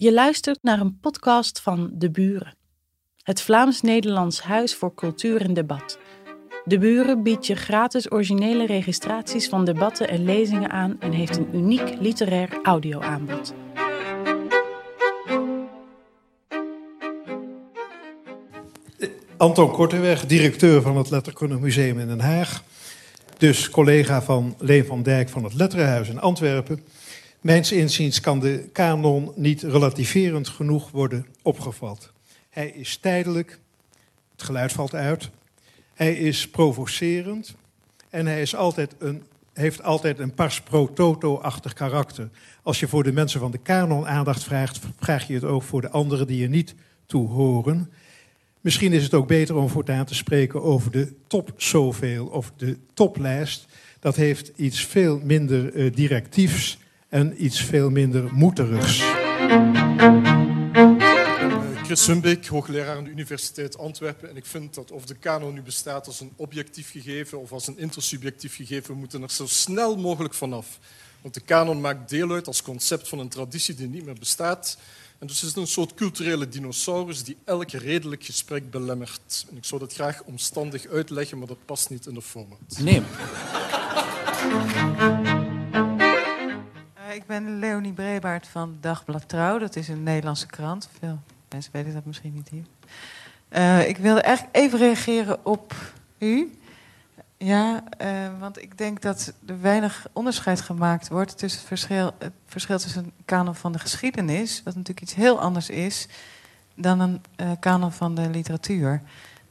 Je 0.00 0.12
luistert 0.12 0.58
naar 0.62 0.80
een 0.80 0.98
podcast 1.00 1.60
van 1.60 1.90
De 1.92 2.10
Buren, 2.10 2.56
het 3.22 3.42
Vlaams-Nederlands 3.42 4.42
Huis 4.42 4.74
voor 4.74 4.94
Cultuur 4.94 5.40
en 5.40 5.54
Debat. 5.54 5.98
De 6.64 6.78
Buren 6.78 7.22
biedt 7.22 7.46
je 7.46 7.54
gratis 7.54 8.12
originele 8.12 8.66
registraties 8.66 9.48
van 9.48 9.64
debatten 9.64 10.08
en 10.08 10.24
lezingen 10.24 10.70
aan 10.70 10.96
en 11.00 11.12
heeft 11.12 11.36
een 11.36 11.48
uniek 11.52 12.00
literair 12.00 12.58
audioaanbod. 12.62 13.54
Anton 19.36 19.70
Korteweg, 19.70 20.26
directeur 20.26 20.82
van 20.82 20.96
het 20.96 21.10
Letterkundig 21.10 21.58
Museum 21.58 21.98
in 21.98 22.06
Den 22.06 22.20
Haag. 22.20 22.64
Dus 23.38 23.70
collega 23.70 24.22
van 24.22 24.54
Leen 24.58 24.86
van 24.86 25.02
Dijk 25.02 25.28
van 25.28 25.44
het 25.44 25.54
Letterenhuis 25.54 26.08
in 26.08 26.20
Antwerpen. 26.20 26.84
Mijns 27.40 27.72
inziens 27.72 28.20
kan 28.20 28.40
de 28.40 28.68
kanon 28.72 29.32
niet 29.36 29.62
relativerend 29.62 30.48
genoeg 30.48 30.90
worden 30.90 31.26
opgevat. 31.42 32.12
Hij 32.50 32.70
is 32.70 32.96
tijdelijk, 32.96 33.58
het 34.32 34.42
geluid 34.42 34.72
valt 34.72 34.94
uit. 34.94 35.30
Hij 35.94 36.14
is 36.14 36.48
provocerend 36.48 37.54
en 38.10 38.26
hij 38.26 38.42
is 38.42 38.54
altijd 38.54 38.94
een, 38.98 39.22
heeft 39.52 39.82
altijd 39.82 40.18
een 40.18 40.34
pars 40.34 40.60
pro 40.60 40.92
toto-achtig 40.92 41.72
karakter. 41.72 42.28
Als 42.62 42.80
je 42.80 42.88
voor 42.88 43.02
de 43.02 43.12
mensen 43.12 43.40
van 43.40 43.50
de 43.50 43.58
kanon 43.58 44.06
aandacht 44.06 44.44
vraagt, 44.44 44.80
vraag 44.98 45.26
je 45.26 45.34
het 45.34 45.44
ook 45.44 45.62
voor 45.62 45.80
de 45.80 45.90
anderen 45.90 46.26
die 46.26 46.42
er 46.42 46.48
niet 46.48 46.74
toe 47.06 47.28
horen. 47.28 47.90
Misschien 48.60 48.92
is 48.92 49.02
het 49.02 49.14
ook 49.14 49.26
beter 49.26 49.56
om 49.56 49.68
voortaan 49.68 50.04
te 50.04 50.14
spreken 50.14 50.62
over 50.62 50.90
de 50.90 51.12
top 51.26 51.52
zoveel 51.56 52.26
of 52.26 52.52
de 52.56 52.78
toplijst. 52.94 53.66
Dat 54.00 54.16
heeft 54.16 54.52
iets 54.56 54.84
veel 54.84 55.20
minder 55.22 55.74
uh, 55.74 55.92
directiefs 55.94 56.78
en 57.10 57.44
iets 57.44 57.60
veel 57.64 57.90
minder 57.90 58.34
moederigs. 58.34 59.02
Chris 61.84 62.06
Humbeek, 62.06 62.46
hoogleraar 62.46 62.96
aan 62.96 63.04
de 63.04 63.10
Universiteit 63.10 63.78
Antwerpen. 63.78 64.28
En 64.30 64.36
ik 64.36 64.46
vind 64.46 64.74
dat 64.74 64.90
of 64.90 65.04
de 65.04 65.14
kanon 65.14 65.54
nu 65.54 65.62
bestaat 65.62 66.06
als 66.06 66.20
een 66.20 66.32
objectief 66.36 66.90
gegeven 66.90 67.40
of 67.40 67.52
als 67.52 67.66
een 67.66 67.78
intersubjectief 67.78 68.56
gegeven, 68.56 68.92
we 68.92 68.98
moeten 68.98 69.22
er 69.22 69.30
zo 69.30 69.46
snel 69.46 69.96
mogelijk 69.96 70.34
vanaf. 70.34 70.78
Want 71.20 71.34
de 71.34 71.40
kanon 71.40 71.80
maakt 71.80 72.08
deel 72.08 72.30
uit 72.30 72.46
als 72.46 72.62
concept 72.62 73.08
van 73.08 73.18
een 73.18 73.28
traditie 73.28 73.74
die 73.74 73.88
niet 73.88 74.04
meer 74.04 74.18
bestaat. 74.18 74.78
En 75.18 75.26
dus 75.26 75.42
is 75.42 75.48
het 75.48 75.56
een 75.56 75.66
soort 75.66 75.94
culturele 75.94 76.48
dinosaurus 76.48 77.24
die 77.24 77.36
elk 77.44 77.70
redelijk 77.70 78.24
gesprek 78.24 78.70
belemmert. 78.70 79.46
En 79.50 79.56
ik 79.56 79.64
zou 79.64 79.80
dat 79.80 79.92
graag 79.92 80.22
omstandig 80.22 80.86
uitleggen, 80.86 81.38
maar 81.38 81.46
dat 81.46 81.64
past 81.64 81.90
niet 81.90 82.06
in 82.06 82.14
de 82.14 82.22
format. 82.22 82.78
Nee. 82.78 83.02
Uh, 87.10 87.16
ik 87.16 87.26
ben 87.26 87.58
Leonie 87.58 87.92
Brebaert 87.92 88.46
van 88.46 88.76
Dagblad 88.80 89.28
Trouw. 89.28 89.58
Dat 89.58 89.76
is 89.76 89.88
een 89.88 90.02
Nederlandse 90.02 90.46
krant. 90.46 90.88
Veel 90.98 91.18
mensen 91.48 91.72
weten 91.72 91.94
dat 91.94 92.04
misschien 92.04 92.34
niet 92.34 92.48
hier. 92.48 92.64
Uh, 93.50 93.88
ik 93.88 93.96
wilde 93.96 94.20
eigenlijk 94.20 94.56
even 94.56 94.78
reageren 94.78 95.46
op 95.46 95.74
u. 96.18 96.58
Ja, 97.36 97.84
uh, 98.02 98.38
want 98.38 98.62
ik 98.62 98.78
denk 98.78 99.00
dat 99.00 99.32
er 99.46 99.60
weinig 99.60 100.06
onderscheid 100.12 100.60
gemaakt 100.60 101.08
wordt 101.08 101.38
tussen 101.38 101.60
het 101.60 101.68
verschil, 101.68 102.12
het 102.18 102.32
verschil 102.46 102.78
tussen 102.78 103.04
een 103.04 103.12
kanon 103.24 103.54
van 103.54 103.72
de 103.72 103.78
geschiedenis, 103.78 104.62
wat 104.64 104.74
natuurlijk 104.74 105.06
iets 105.06 105.14
heel 105.14 105.40
anders 105.40 105.68
is, 105.68 106.08
dan 106.74 107.00
een 107.00 107.22
uh, 107.36 107.50
kanon 107.60 107.92
van 107.92 108.14
de 108.14 108.30
literatuur. 108.30 109.02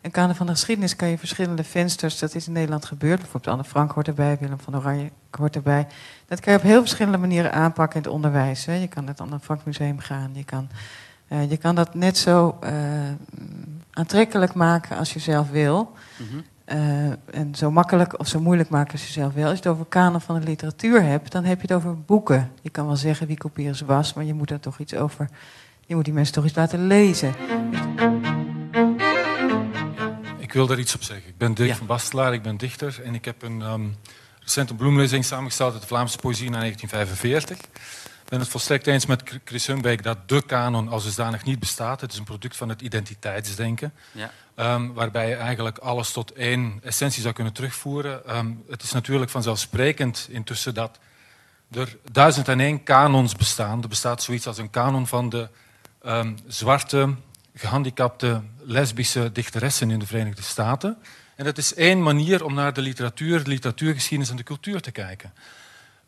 Een 0.02 0.11
kanon 0.11 0.36
van 0.36 0.45
de 0.45 0.52
geschiedenis 0.52 0.95
kan 0.95 1.08
je 1.08 1.17
verschillende 1.17 1.64
vensters, 1.64 2.19
dat 2.19 2.36
is 2.36 2.47
in 2.47 2.53
Nederland 2.53 2.86
gebeurd, 2.86 3.19
bijvoorbeeld 3.19 3.53
Anne 3.53 3.64
Frank 3.64 3.92
hoort 3.92 4.08
erbij, 4.08 4.38
Willem 4.39 4.59
van 4.59 4.75
Oranje 4.75 5.09
hoort 5.31 5.55
erbij. 5.55 5.88
Dat 6.28 6.39
kan 6.39 6.53
je 6.53 6.59
op 6.59 6.66
heel 6.66 6.80
verschillende 6.80 7.17
manieren 7.17 7.53
aanpakken 7.53 7.97
in 7.97 8.03
het 8.03 8.11
onderwijs. 8.14 8.66
Hè. 8.66 8.73
Je 8.73 8.88
kan 8.88 9.03
naar 9.03 9.14
het 9.14 9.22
Anne 9.22 9.39
Frank 9.39 9.66
Museum 9.66 10.00
gaan, 10.00 10.30
je 10.33 10.44
kan, 10.44 10.70
uh, 11.30 11.50
je 11.50 11.58
kan 11.58 11.75
dat 11.75 11.94
net 11.94 12.17
zo 12.17 12.59
aantrekkelijk 13.92 14.53
maken 14.53 14.97
als 14.97 15.14
je 15.14 15.20
zelf 15.20 15.50
wil. 15.50 15.92
Mm 16.17 16.27
-hmm. 16.30 16.44
Uh, 16.73 17.11
en 17.31 17.55
zo 17.55 17.72
makkelijk 17.72 18.20
of 18.20 18.27
zo 18.27 18.39
moeilijk 18.39 18.70
maken 18.70 18.92
als 18.92 19.05
je 19.05 19.11
zelf 19.11 19.33
wil. 19.33 19.43
Als 19.43 19.52
je 19.52 19.64
het 19.64 19.67
over 19.67 19.86
kanon 19.86 20.21
van 20.21 20.39
de 20.39 20.45
literatuur 20.45 21.04
hebt, 21.04 21.32
dan 21.32 21.43
heb 21.43 21.61
je 21.61 21.67
het 21.67 21.76
over 21.76 22.02
boeken. 22.02 22.52
Je 22.61 22.70
kan 22.70 22.86
wel 22.86 22.95
zeggen 22.95 23.27
wie 23.27 23.38
Copierus 23.38 23.82
was, 23.82 24.14
maar 24.14 24.23
je 24.23 24.33
moet 24.33 24.52
er 24.52 24.59
toch 24.59 24.80
iets 24.80 24.95
over. 24.95 25.30
Je 25.86 25.95
moet 25.95 26.05
die 26.05 26.14
mensen 26.14 26.33
toch 26.33 26.45
iets 26.45 26.55
laten 26.55 26.88
lezen. 26.88 27.33
Ik 30.49 30.55
wil 30.55 30.67
daar 30.67 30.80
iets 30.80 30.95
op 30.95 31.04
zeggen. 31.04 31.27
Ik 31.27 31.37
ben 31.37 31.54
Dirk 31.54 31.70
ja. 31.70 31.76
van 31.76 31.86
Bastelaar, 31.86 32.33
ik 32.33 32.42
ben 32.42 32.58
dichter 32.58 33.02
en 33.04 33.15
ik 33.15 33.26
heb 33.26 33.42
een 33.42 33.61
um, 33.61 33.95
recente 34.39 34.73
bloemlezing 34.73 35.26
samengesteld 35.26 35.71
uit 35.71 35.82
de 35.82 35.87
Vlaamse 35.87 36.17
poëzie 36.17 36.49
na 36.49 36.60
1945. 36.60 37.58
Ik 37.58 38.30
ben 38.30 38.39
het 38.39 38.49
volstrekt 38.49 38.88
eens 38.88 39.05
met 39.05 39.23
Chris 39.45 39.67
Humbeek 39.67 40.04
dat 40.04 40.17
de 40.30 40.42
kanon 40.45 40.88
als 40.88 41.04
dusdanig 41.04 41.43
niet 41.43 41.59
bestaat. 41.59 42.02
Het 42.02 42.11
is 42.11 42.17
een 42.17 42.23
product 42.23 42.58
van 42.58 42.70
het 42.70 42.82
identiteitsdenken. 42.82 43.93
Ja. 44.11 44.32
Um, 44.76 44.93
waarbij 44.93 45.30
je 45.30 45.36
eigenlijk 45.36 45.77
alles 45.77 46.11
tot 46.11 46.32
één 46.32 46.80
essentie 46.83 47.21
zou 47.21 47.33
kunnen 47.33 47.54
terugvoeren. 47.54 48.38
Um, 48.38 48.64
het 48.70 48.83
is 48.83 48.92
natuurlijk 48.92 49.32
vanzelfsprekend 49.32 50.27
intussen 50.30 50.73
dat 50.73 50.99
er 51.71 51.98
duizend 52.11 52.48
en 52.48 52.59
één 52.59 52.83
kanons 52.83 53.36
bestaan. 53.36 53.82
Er 53.82 53.89
bestaat 53.89 54.23
zoiets 54.23 54.48
als 54.48 54.58
een 54.58 54.70
kanon 54.70 55.08
van 55.08 55.30
de 55.30 55.49
um, 56.05 56.38
zwarte, 56.48 57.15
gehandicapte, 57.59 58.42
lesbische 58.64 59.31
dichteressen 59.31 59.92
in 59.92 59.99
de 59.99 60.05
Verenigde 60.05 60.42
Staten. 60.42 60.97
En 61.36 61.45
dat 61.45 61.58
is 61.58 61.73
één 61.73 62.03
manier 62.03 62.45
om 62.45 62.53
naar 62.53 62.73
de 62.73 62.81
literatuur, 62.81 63.43
de 63.43 63.49
literatuurgeschiedenis 63.49 64.30
en 64.30 64.37
de 64.37 64.43
cultuur 64.43 64.81
te 64.81 64.92
kijken. 64.92 65.33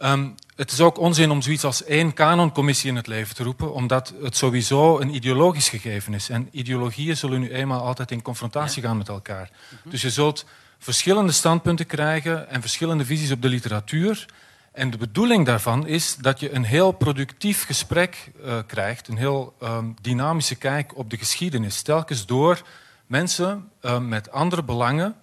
Um, 0.03 0.35
het 0.55 0.71
is 0.71 0.79
ook 0.79 0.97
onzin 0.97 1.31
om 1.31 1.41
zoiets 1.41 1.63
als 1.63 1.83
één 1.83 2.13
kanoncommissie 2.13 2.89
in 2.89 2.95
het 2.95 3.07
leven 3.07 3.35
te 3.35 3.43
roepen, 3.43 3.73
omdat 3.73 4.13
het 4.21 4.37
sowieso 4.37 4.99
een 4.99 5.15
ideologisch 5.15 5.69
gegeven 5.69 6.13
is. 6.13 6.29
En 6.29 6.49
ideologieën 6.51 7.17
zullen 7.17 7.39
nu 7.39 7.51
eenmaal 7.51 7.81
altijd 7.81 8.11
in 8.11 8.21
confrontatie 8.21 8.83
gaan 8.83 8.97
met 8.97 9.07
elkaar. 9.07 9.49
-hmm. 9.51 9.91
Dus 9.91 10.01
je 10.01 10.09
zult 10.09 10.45
verschillende 10.79 11.31
standpunten 11.31 11.85
krijgen 11.85 12.49
en 12.49 12.61
verschillende 12.61 13.05
visies 13.05 13.31
op 13.31 13.41
de 13.41 13.49
literatuur. 13.49 14.25
En 14.71 14.89
de 14.89 14.97
bedoeling 14.97 15.45
daarvan 15.45 15.87
is 15.87 16.15
dat 16.15 16.39
je 16.39 16.53
een 16.53 16.63
heel 16.63 16.91
productief 16.91 17.65
gesprek 17.65 18.31
uh, 18.45 18.57
krijgt, 18.67 19.07
een 19.07 19.17
heel 19.17 19.55
um, 19.63 19.95
dynamische 20.01 20.55
kijk 20.55 20.97
op 20.97 21.09
de 21.09 21.17
geschiedenis, 21.17 21.81
telkens 21.81 22.25
door 22.25 22.61
mensen 23.05 23.69
uh, 23.81 23.99
met 23.99 24.31
andere 24.31 24.63
belangen 24.63 25.15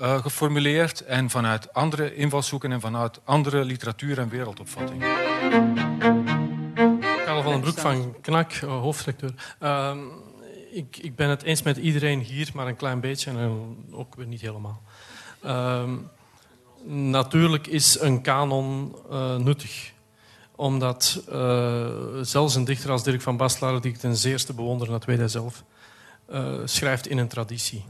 uh, 0.00 0.22
geformuleerd 0.22 1.00
en 1.00 1.30
vanuit 1.30 1.74
andere 1.74 2.14
invalshoeken 2.14 2.72
en 2.72 2.80
vanuit 2.80 3.20
andere 3.24 3.64
literatuur 3.64 4.18
en 4.18 4.28
wereldopvattingen. 4.28 5.08
Karel 7.24 7.42
van 7.42 7.52
den 7.52 7.60
Broek 7.60 7.78
van 7.78 8.14
KNAK, 8.20 8.52
hoofdredacteur. 8.54 9.56
Uh, 9.60 9.96
ik, 10.72 10.96
ik, 10.96 11.16
ben 11.16 11.28
het 11.28 11.42
eens 11.42 11.62
met 11.62 11.76
iedereen 11.76 12.20
hier, 12.20 12.50
maar 12.54 12.66
een 12.66 12.76
klein 12.76 13.00
beetje 13.00 13.30
en 13.30 13.76
ook 13.90 14.14
weer 14.14 14.26
niet 14.26 14.40
helemaal. 14.40 14.82
Natuurlijk 16.86 17.66
is 17.66 18.00
een 18.00 18.20
kanon 18.20 18.94
uh, 19.10 19.36
nuttig 19.36 19.92
omdat 20.56 21.22
uh, 21.32 21.88
zelfs 22.20 22.54
een 22.54 22.64
dichter 22.64 22.90
als 22.90 23.02
Dirk 23.02 23.20
van 23.20 23.36
Bastelaar, 23.36 23.80
die 23.80 23.92
ik 23.92 23.98
ten 23.98 24.16
zeerste 24.16 24.52
bewonder, 24.52 24.88
dat 24.88 25.04
weet 25.04 25.18
hij 25.18 25.28
zelf, 25.28 25.64
uh, 26.32 26.54
schrijft 26.64 27.06
in 27.06 27.18
een 27.18 27.28
traditie. 27.28 27.84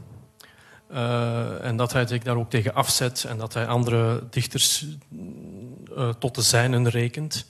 En 1.61 1.77
dat 1.77 1.93
hij 1.93 2.07
zich 2.07 2.23
daar 2.23 2.37
ook 2.37 2.49
tegen 2.49 2.73
afzet 2.73 3.23
en 3.23 3.37
dat 3.37 3.53
hij 3.53 3.67
andere 3.67 4.23
dichters 4.29 4.85
tot 6.19 6.35
de 6.35 6.41
zijnen 6.41 6.89
rekent. 6.89 7.45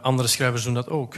Andere 0.00 0.28
schrijvers 0.28 0.64
doen 0.64 0.74
dat 0.74 0.88
ook. 0.88 1.14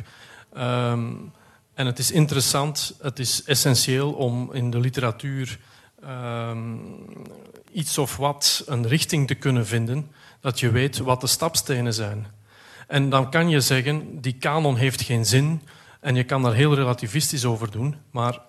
Um, 0.57 1.33
en 1.75 1.87
het 1.87 1.99
is 1.99 2.11
interessant, 2.11 2.95
het 3.01 3.19
is 3.19 3.45
essentieel 3.45 4.13
om 4.13 4.53
in 4.53 4.71
de 4.71 4.79
literatuur 4.79 5.59
um, 6.09 6.81
iets 7.73 7.99
of 7.99 8.17
wat 8.17 8.63
een 8.67 8.87
richting 8.87 9.27
te 9.27 9.35
kunnen 9.35 9.67
vinden, 9.67 10.11
dat 10.41 10.61
je 10.61 10.71
weet 10.71 10.99
wat 10.99 11.21
de 11.21 11.27
stapstenen 11.27 11.95
zijn. 11.95 12.27
En 12.87 13.11
dan 13.11 13.31
kan 13.31 13.49
je 13.49 13.61
zeggen, 13.61 14.21
die 14.21 14.33
kanon 14.33 14.77
heeft 14.77 15.03
geen 15.03 15.27
zin 15.27 15.63
en 16.01 16.15
je 16.15 16.25
kan 16.25 16.43
daar 16.43 16.55
heel 16.55 16.75
relativistisch 16.75 17.45
over 17.45 17.71
doen, 17.71 17.97
maar 18.11 18.41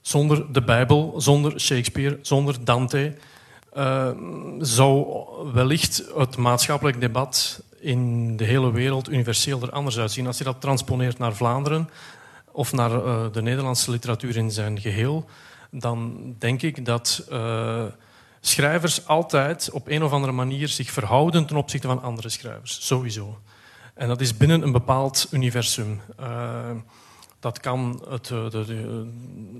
zonder 0.00 0.52
de 0.52 0.62
Bijbel, 0.62 1.14
zonder 1.16 1.60
Shakespeare, 1.60 2.18
zonder 2.22 2.64
Dante, 2.64 3.14
uh, 3.76 4.10
zou 4.58 5.06
wellicht 5.52 6.04
het 6.16 6.36
maatschappelijk 6.36 7.00
debat 7.00 7.62
in 7.80 8.36
de 8.36 8.44
hele 8.44 8.72
wereld 8.72 9.10
universeel 9.10 9.62
er 9.62 9.70
anders 9.70 9.98
uitzien. 9.98 10.26
Als 10.26 10.38
je 10.38 10.44
dat 10.44 10.60
transponeert 10.60 11.18
naar 11.18 11.34
Vlaanderen 11.34 11.90
of 12.52 12.72
naar 12.72 12.90
uh, 12.90 13.24
de 13.32 13.42
Nederlandse 13.42 13.90
literatuur 13.90 14.36
in 14.36 14.50
zijn 14.50 14.80
geheel, 14.80 15.28
dan 15.70 16.34
denk 16.38 16.62
ik 16.62 16.84
dat 16.84 17.26
uh, 17.32 17.84
schrijvers 18.40 19.06
altijd 19.06 19.70
op 19.70 19.88
een 19.88 20.02
of 20.02 20.12
andere 20.12 20.32
manier 20.32 20.68
zich 20.68 20.90
verhouden 20.90 21.46
ten 21.46 21.56
opzichte 21.56 21.86
van 21.86 22.02
andere 22.02 22.28
schrijvers. 22.28 22.86
Sowieso. 22.86 23.38
En 23.94 24.08
dat 24.08 24.20
is 24.20 24.36
binnen 24.36 24.62
een 24.62 24.72
bepaald 24.72 25.28
universum. 25.30 26.00
Dat 27.40 27.60
kan 27.60 28.02
het, 28.08 28.26
de, 28.26 28.48
de, 28.50 29.08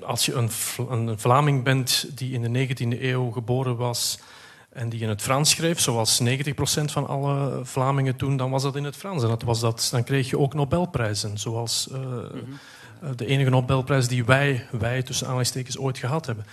als 0.02 0.26
je 0.26 0.34
een, 0.34 0.50
een, 0.88 1.19
Vlaming 1.19 1.64
bent 1.64 2.11
die 2.14 2.32
in 2.32 2.52
de 2.52 2.69
19e 2.69 3.02
eeuw 3.02 3.31
geboren 3.31 3.76
was 3.76 4.19
en 4.69 4.88
die 4.88 5.00
in 5.00 5.08
het 5.08 5.22
Frans 5.22 5.50
schreef, 5.50 5.81
zoals 5.81 6.22
90% 6.22 6.25
van 6.84 7.06
alle 7.06 7.61
Vlamingen 7.64 8.16
toen, 8.16 8.37
dan 8.37 8.50
was 8.50 8.62
dat 8.62 8.76
in 8.76 8.84
het 8.84 8.96
Frans. 8.96 9.22
En 9.22 9.28
dat 9.28 9.43
was 9.43 9.61
dat, 9.61 9.88
dan 9.90 10.04
kreeg 10.04 10.31
je 10.31 10.38
ook 10.38 10.54
Nobelprijzen, 10.54 11.38
zoals 11.38 11.88
uh, 11.93 11.99
de 13.17 13.27
enige 13.27 13.50
Nobelprijs 13.50 14.09
die 14.09 14.25
wij, 14.25 14.67
wij 14.71 15.03
tussen 15.03 15.27
aanleidingstekens, 15.27 15.79
ooit 15.79 15.99
gehad 15.99 16.27
hebben. 16.27 16.47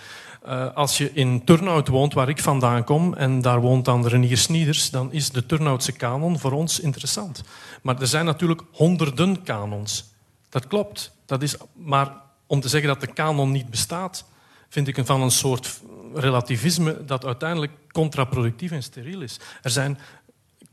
Uh, 0.46 0.74
als 0.74 0.98
je 0.98 1.12
in 1.12 1.44
Turnhout 1.44 1.88
woont, 1.88 2.12
waar 2.12 2.28
ik 2.28 2.40
vandaan 2.40 2.84
kom, 2.84 3.14
en 3.14 3.40
daar 3.40 3.60
woont 3.60 3.84
dan 3.84 4.06
Renier 4.06 4.36
Snieders, 4.36 4.90
dan 4.90 5.12
is 5.12 5.30
de 5.30 5.46
Turnhoutse 5.46 5.92
kanon 5.92 6.38
voor 6.38 6.52
ons 6.52 6.80
interessant. 6.80 7.42
Maar 7.82 8.00
er 8.00 8.06
zijn 8.06 8.24
natuurlijk 8.24 8.62
honderden 8.72 9.42
kanons. 9.42 10.04
Dat 10.48 10.66
klopt. 10.66 11.12
Dat 11.24 11.42
is, 11.42 11.56
maar 11.72 12.12
om 12.46 12.60
te 12.60 12.68
zeggen 12.68 12.88
dat 12.88 13.00
de 13.00 13.12
kanon 13.12 13.52
niet 13.52 13.70
bestaat, 13.70 14.24
vind 14.68 14.88
ik 14.88 14.98
van 15.04 15.22
een 15.22 15.30
soort 15.30 15.80
relativisme 16.14 17.04
dat 17.04 17.24
uiteindelijk 17.24 17.72
contraproductief 17.92 18.70
en 18.70 18.82
steriel 18.82 19.20
is. 19.20 19.40
Er 19.62 19.70
zijn 19.70 19.98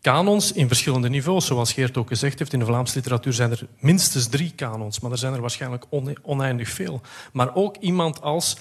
kanons 0.03 0.51
in 0.51 0.67
verschillende 0.67 1.09
niveaus. 1.09 1.45
Zoals 1.45 1.73
Geert 1.73 1.97
ook 1.97 2.07
gezegd 2.07 2.39
heeft, 2.39 2.53
in 2.53 2.59
de 2.59 2.65
Vlaamse 2.65 2.95
literatuur 2.95 3.33
zijn 3.33 3.51
er 3.51 3.67
minstens 3.79 4.27
drie 4.27 4.51
kanons, 4.55 4.99
maar 4.99 5.11
er 5.11 5.17
zijn 5.17 5.33
er 5.33 5.41
waarschijnlijk 5.41 5.85
oneindig 6.21 6.69
veel. 6.69 7.01
Maar 7.31 7.55
ook 7.55 7.77
iemand 7.77 8.21
als 8.21 8.57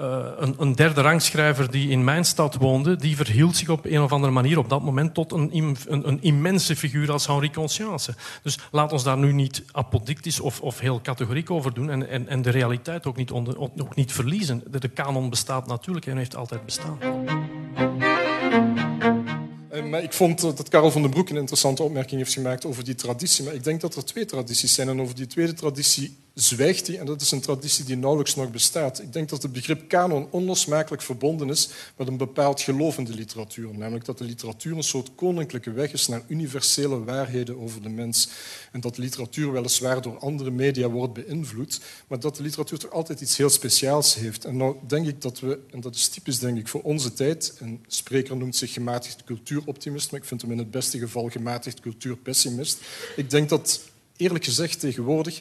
uh, 0.00 0.26
een, 0.36 0.54
een, 0.58 0.74
derde 0.74 1.00
rangschrijver 1.00 1.70
die 1.70 1.88
in 1.88 2.04
mijn 2.04 2.24
stad 2.24 2.54
woonde, 2.54 2.96
die 2.96 3.16
verhield 3.16 3.56
zich 3.56 3.68
op 3.68 3.84
een 3.84 4.00
of 4.00 4.12
andere 4.12 4.32
manier 4.32 4.58
op 4.58 4.68
dat 4.68 4.82
moment 4.82 5.14
tot 5.14 5.32
een, 5.32 5.76
een, 5.88 6.08
een 6.08 6.22
immense 6.22 6.76
figuur 6.76 7.12
als 7.12 7.26
Henri 7.26 7.50
Conscience. 7.50 8.14
Dus 8.42 8.58
laat 8.70 8.92
ons 8.92 9.02
daar 9.02 9.18
nu 9.18 9.32
niet 9.32 9.64
apodictisch 9.72 10.40
of, 10.40 10.60
of 10.60 10.78
heel 10.78 11.00
categoriek 11.00 11.50
over 11.50 11.74
doen 11.74 11.90
en, 11.90 12.08
en, 12.08 12.28
en 12.28 12.42
de 12.42 12.50
realiteit 12.50 13.06
ook 13.06 13.16
niet, 13.16 13.30
onder, 13.30 13.56
niet 13.94 14.12
verliezen. 14.12 14.62
De, 14.70 14.80
de 14.80 14.88
kanon 14.88 15.30
bestaat 15.30 15.66
natuurlijk 15.66 16.06
en 16.06 16.16
heeft 16.16 16.36
altijd 16.36 16.64
bestaan. 16.64 16.98
Eh, 19.72 20.02
ik 20.02 20.12
vond 20.12 20.40
dat 20.40 20.68
Karel 20.68 20.90
van 20.90 21.02
den 21.02 21.10
Broek 21.10 21.30
een 21.30 21.36
interessante 21.36 21.82
opmerking 21.82 22.20
heeft 22.20 22.32
gemaakt 22.32 22.64
over 22.64 22.84
die 22.84 22.94
traditie. 22.94 23.44
Maar 23.44 23.54
ik 23.54 23.64
denk 23.64 23.80
dat 23.80 23.94
er 23.94 24.04
twee 24.04 24.24
tradities 24.24 24.74
zijn. 24.74 24.88
En 24.88 25.00
over 25.00 25.14
die 25.14 25.26
tweede 25.26 25.54
traditie 25.54 26.16
zwijgt 26.34 26.86
hij. 26.86 26.98
En 26.98 27.06
dat 27.06 27.20
is 27.20 27.30
een 27.30 27.40
traditie 27.40 27.84
die 27.84 27.96
nauwelijks 27.96 28.34
nog 28.34 28.50
bestaat. 28.50 29.00
Ik 29.00 29.12
denk 29.12 29.28
dat 29.28 29.42
het 29.42 29.52
begrip 29.52 29.88
kanon 29.88 30.28
onlosmakelijk 30.30 31.02
verbonden 31.02 31.48
is 31.48 31.68
met 31.96 32.08
een 32.08 32.16
bepaald 32.16 32.60
geloof 32.60 32.98
in 32.98 33.04
de 33.04 33.14
literatuur. 33.14 33.78
Namelijk 33.78 34.04
dat 34.04 34.18
de 34.18 34.24
literatuur 34.24 34.76
een 34.76 34.82
soort 34.82 35.14
koninklijke 35.14 35.72
weg 35.72 35.92
is 35.92 36.08
naar 36.08 36.22
universele 36.28 37.04
waarheden 37.04 37.60
over 37.60 37.82
de 37.82 37.88
mens. 37.88 38.28
En 38.72 38.80
dat 38.80 38.94
de 38.94 39.02
literatuur 39.02 39.52
weliswaar 39.52 40.02
door 40.02 40.18
andere 40.18 40.50
media 40.50 40.88
wordt 40.88 41.12
beïnvloed, 41.12 41.80
maar 42.06 42.20
dat 42.20 42.36
de 42.36 42.42
literatuur 42.42 42.78
toch 42.78 42.90
altijd 42.90 43.20
iets 43.20 43.36
heel 43.36 43.50
speciaals 43.50 44.14
heeft. 44.14 44.44
En 44.44 44.56
nou 44.56 44.76
denk 44.86 45.06
ik 45.06 45.20
dat 45.20 45.40
we, 45.40 45.58
en 45.70 45.80
dat 45.80 45.94
is 45.94 46.08
typisch 46.08 46.38
denk 46.38 46.58
ik 46.58 46.68
voor 46.68 46.82
onze 46.82 47.12
tijd, 47.12 47.54
een 47.58 47.84
spreker 47.86 48.36
noemt 48.36 48.56
zich 48.56 48.72
gematigd 48.72 49.24
cultuuroptimist, 49.24 50.10
maar 50.10 50.20
ik 50.20 50.26
vind 50.26 50.42
hem 50.42 50.50
in 50.50 50.58
het 50.58 50.70
beste 50.70 50.98
geval 50.98 51.28
gematigd 51.28 51.80
cultuurpessimist. 51.80 52.78
Ik 53.16 53.30
denk 53.30 53.48
dat, 53.48 53.80
eerlijk 54.16 54.44
gezegd, 54.44 54.80
tegenwoordig 54.80 55.40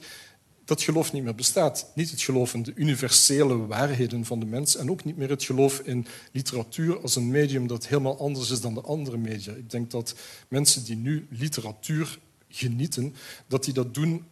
dat 0.71 0.81
geloof 0.81 1.13
niet 1.13 1.23
meer 1.23 1.35
bestaat. 1.35 1.91
Niet 1.95 2.11
het 2.11 2.21
geloof 2.21 2.53
in 2.53 2.63
de 2.63 2.71
universele 2.75 3.67
waarheden 3.67 4.25
van 4.25 4.39
de 4.39 4.45
mens 4.45 4.75
en 4.75 4.91
ook 4.91 5.03
niet 5.03 5.17
meer 5.17 5.29
het 5.29 5.43
geloof 5.43 5.79
in 5.79 6.05
literatuur 6.31 7.01
als 7.01 7.15
een 7.15 7.29
medium 7.29 7.67
dat 7.67 7.87
helemaal 7.87 8.19
anders 8.19 8.49
is 8.49 8.61
dan 8.61 8.73
de 8.73 8.81
andere 8.81 9.17
media. 9.17 9.53
Ik 9.53 9.69
denk 9.69 9.91
dat 9.91 10.15
mensen 10.47 10.83
die 10.83 10.95
nu 10.95 11.27
literatuur 11.29 12.19
genieten, 12.49 13.15
dat 13.47 13.63
die 13.63 13.73
dat 13.73 13.93
doen 13.93 14.25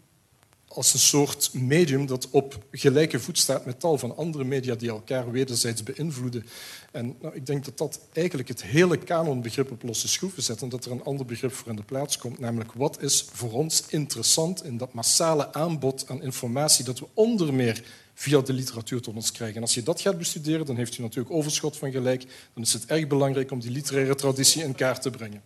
als 0.70 0.94
een 0.94 1.00
soort 1.00 1.54
medium 1.54 2.06
dat 2.06 2.28
op 2.30 2.64
gelijke 2.72 3.20
voet 3.20 3.38
staat 3.38 3.66
met 3.66 3.80
tal 3.80 3.98
van 3.98 4.18
andere 4.18 4.44
media 4.44 4.76
die 4.76 4.90
elkaar 4.90 5.32
wederzijds 5.32 5.84
beïnvloeden. 5.84 6.46
En 6.92 7.16
nou, 7.22 7.36
ik 7.36 7.46
denk 7.46 7.66
dat 7.66 7.78
dat 7.78 8.00
eigenlijk 8.14 8.50
het 8.50 8.64
hele 8.64 8.98
kanonbegrip 8.98 9.72
op 9.72 9.84
losse 9.84 10.08
schroeven 10.08 10.44
zet 10.44 10.62
en 10.62 10.70
dat 10.70 10.86
er 10.86 10.92
een 10.92 11.04
ander 11.04 11.26
begrip 11.26 11.54
voor 11.54 11.70
in 11.70 11.76
de 11.76 11.84
plaats 11.84 12.18
komt, 12.18 12.40
namelijk 12.40 12.74
wat 12.74 13.02
is 13.02 13.26
voor 13.32 13.52
ons 13.52 13.84
interessant 13.88 14.64
in 14.64 14.78
dat 14.78 14.94
massale 14.94 15.54
aanbod 15.54 16.06
aan 16.08 16.24
informatie 16.24 16.86
dat 16.86 17.00
we 17.00 17.08
onder 17.14 17.54
meer 17.54 17.84
via 18.14 18.42
de 18.42 18.54
literatuur 18.54 19.02
tot 19.02 19.16
ons 19.16 19.32
krijgen. 19.32 19.56
En 19.56 19.62
als 19.62 19.74
je 19.74 19.84
dat 19.84 20.02
gaat 20.02 20.18
bestuderen, 20.18 20.66
dan 20.66 20.76
heeft 20.76 20.98
u 20.98 21.02
natuurlijk 21.02 21.36
overschot 21.36 21.78
van 21.78 21.92
gelijk. 21.92 22.26
Dan 22.54 22.64
is 22.64 22.74
het 22.74 22.86
erg 22.86 23.08
belangrijk 23.08 23.52
om 23.52 23.60
die 23.60 23.72
literaire 23.72 24.16
traditie 24.16 24.64
in 24.64 24.76
kaart 24.76 25.02
te 25.02 25.10
brengen 25.10 25.42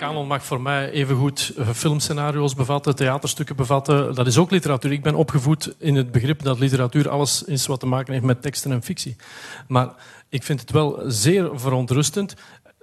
kanon 0.00 0.26
mag 0.26 0.44
voor 0.44 0.60
mij 0.60 0.90
evengoed 0.90 1.52
eh, 1.56 1.68
filmscenario's 1.68 2.54
bevatten, 2.54 2.96
theaterstukken 2.96 3.56
bevatten. 3.56 4.14
Dat 4.14 4.26
is 4.26 4.38
ook 4.38 4.50
literatuur. 4.50 4.92
Ik 4.92 5.02
ben 5.02 5.14
opgevoed 5.14 5.74
in 5.78 5.96
het 5.96 6.12
begrip 6.12 6.42
dat 6.42 6.58
literatuur 6.58 7.08
alles 7.08 7.42
is 7.42 7.66
wat 7.66 7.80
te 7.80 7.86
maken 7.86 8.12
heeft 8.12 8.24
met 8.24 8.42
teksten 8.42 8.72
en 8.72 8.82
fictie. 8.82 9.16
Maar 9.68 9.88
ik 10.28 10.42
vind 10.42 10.60
het 10.60 10.70
wel 10.70 11.02
zeer 11.06 11.50
verontrustend. 11.54 12.34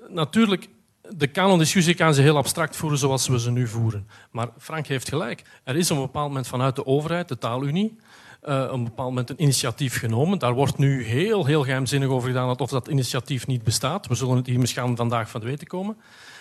Natuurlijk, 0.08 0.70
de 1.10 1.28
kanondiscussie 1.28 1.94
kan 1.94 2.14
ze 2.14 2.22
heel 2.22 2.38
abstract 2.38 2.76
voeren 2.76 2.98
zoals 2.98 3.28
we 3.28 3.40
ze 3.40 3.52
nu 3.52 3.68
voeren. 3.68 4.08
Maar 4.32 4.50
Frank 4.58 4.88
heeft 4.88 5.10
gelijk. 5.10 5.44
Er 5.64 5.76
is 5.76 5.92
op 5.92 5.98
een 5.98 6.04
bepaald 6.04 6.28
moment 6.28 6.48
vanuit 6.48 6.76
de 6.76 6.86
overheid, 6.86 7.28
de 7.28 7.38
taalunie, 7.38 7.98
uh, 8.44 8.68
een 8.72 8.84
bepaald 8.84 9.10
moment 9.10 9.30
een 9.30 9.42
initiatief 9.42 10.00
genomen. 10.00 10.40
Daar 10.40 10.54
wordt 10.54 10.78
nu 10.78 11.04
heel, 11.04 11.46
heel 11.46 11.64
geheimzinnig 11.64 12.10
over 12.10 12.28
gedaan 12.28 12.58
of 12.58 12.70
dat 12.70 12.88
initiatief 12.88 13.48
niet 13.48 13.64
bestaat. 13.64 14.08
We 14.08 14.16
zullen 14.16 14.36
het 14.36 14.46
hier 14.46 14.60
misschien 14.60 14.98
vandaag 14.98 15.30
van 15.30 15.42
weten 15.42 15.68
komen. 15.68 15.98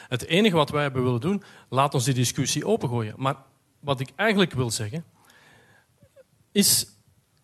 Het 0.08 0.26
enige 0.26 0.56
wat 0.56 0.70
wij 0.70 0.82
hebben 0.82 1.02
willen 1.02 1.20
doen, 1.20 1.42
laat 1.68 1.94
ons 1.94 2.04
die 2.04 2.14
discussie 2.14 2.66
opengooien. 2.66 3.14
Maar 3.16 3.36
wat 3.80 4.00
ik 4.00 4.08
eigenlijk 4.16 4.52
wil 4.52 4.70
zeggen, 4.70 5.04
is 6.52 6.86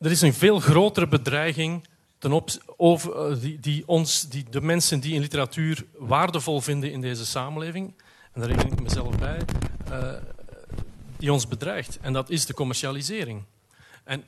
er 0.02 0.10
is 0.10 0.20
een 0.20 0.34
veel 0.34 0.60
grotere 0.60 1.08
bedreiging 1.08 1.86
ten 2.18 2.42
over, 2.76 3.16
eh, 3.16 3.40
die, 3.40 3.60
die, 3.60 3.82
ons, 3.86 4.28
die 4.28 4.44
de 4.50 4.60
mensen 4.60 5.00
die 5.00 5.14
in 5.14 5.20
literatuur 5.20 5.84
waardevol 5.98 6.60
vinden 6.60 6.92
in 6.92 7.00
deze 7.00 7.26
samenleving, 7.26 7.94
en 8.32 8.40
daar 8.40 8.50
reken 8.50 8.72
ik 8.72 8.82
mezelf 8.82 9.18
bij, 9.18 9.40
uh, 9.90 10.12
die 11.16 11.32
ons 11.32 11.48
bedreigt. 11.48 11.98
En 12.00 12.12
dat 12.12 12.30
is 12.30 12.46
de 12.46 12.54
commercialisering. 12.54 13.42
En 14.04 14.24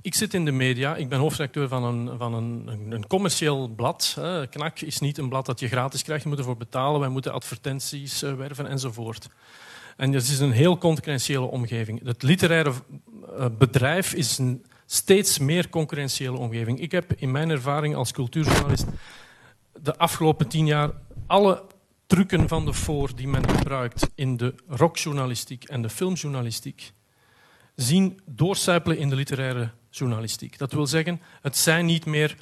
ik 0.00 0.14
zit 0.14 0.34
in 0.34 0.44
de 0.44 0.52
media, 0.52 0.96
ik 0.96 1.08
ben 1.08 1.18
hoofdredacteur 1.18 1.68
van 1.68 1.84
een, 1.84 2.18
van 2.18 2.34
een, 2.34 2.68
een 2.90 3.06
commercieel 3.06 3.68
blad. 3.68 4.18
Knak 4.50 4.80
is 4.80 4.98
niet 4.98 5.18
een 5.18 5.28
blad 5.28 5.46
dat 5.46 5.60
je 5.60 5.68
gratis 5.68 6.02
krijgt, 6.02 6.22
je 6.22 6.28
moet 6.28 6.38
ervoor 6.38 6.56
betalen, 6.56 7.00
wij 7.00 7.08
moeten 7.08 7.32
advertenties 7.32 8.22
eh, 8.22 8.34
werven 8.34 8.66
enzovoort. 8.66 9.28
En 9.96 10.12
het 10.12 10.22
is 10.22 10.38
een 10.38 10.52
heel 10.52 10.78
concurrentiële 10.78 11.46
omgeving. 11.46 12.04
Het 12.04 12.22
literaire 12.22 12.72
eh, 13.36 13.46
bedrijf 13.58 14.14
is 14.14 14.38
een 14.38 14.64
steeds 14.86 15.38
meer 15.38 15.68
concurrentiële 15.68 16.36
omgeving. 16.36 16.80
Ik 16.80 16.92
heb 16.92 17.12
in 17.16 17.30
mijn 17.30 17.50
ervaring 17.50 17.94
als 17.94 18.12
cultuurjournalist 18.12 18.86
de 19.82 19.96
afgelopen 19.96 20.48
tien 20.48 20.66
jaar 20.66 20.90
alle 21.26 21.64
trucken 22.06 22.48
van 22.48 22.64
de 22.64 22.72
voor 22.72 23.10
die 23.14 23.28
men 23.28 23.48
gebruikt 23.48 24.10
in 24.14 24.36
de 24.36 24.54
rockjournalistiek 24.68 25.64
en 25.64 25.82
de 25.82 25.90
filmjournalistiek 25.90 26.92
zien 27.74 28.20
doorcijpelen 28.24 28.98
in 28.98 29.08
de 29.08 29.16
literaire 29.16 29.70
journalistiek. 29.90 30.58
Dat 30.58 30.72
wil 30.72 30.86
zeggen, 30.86 31.20
het 31.42 31.56
zijn 31.56 31.86
niet 31.86 32.06
meer 32.06 32.36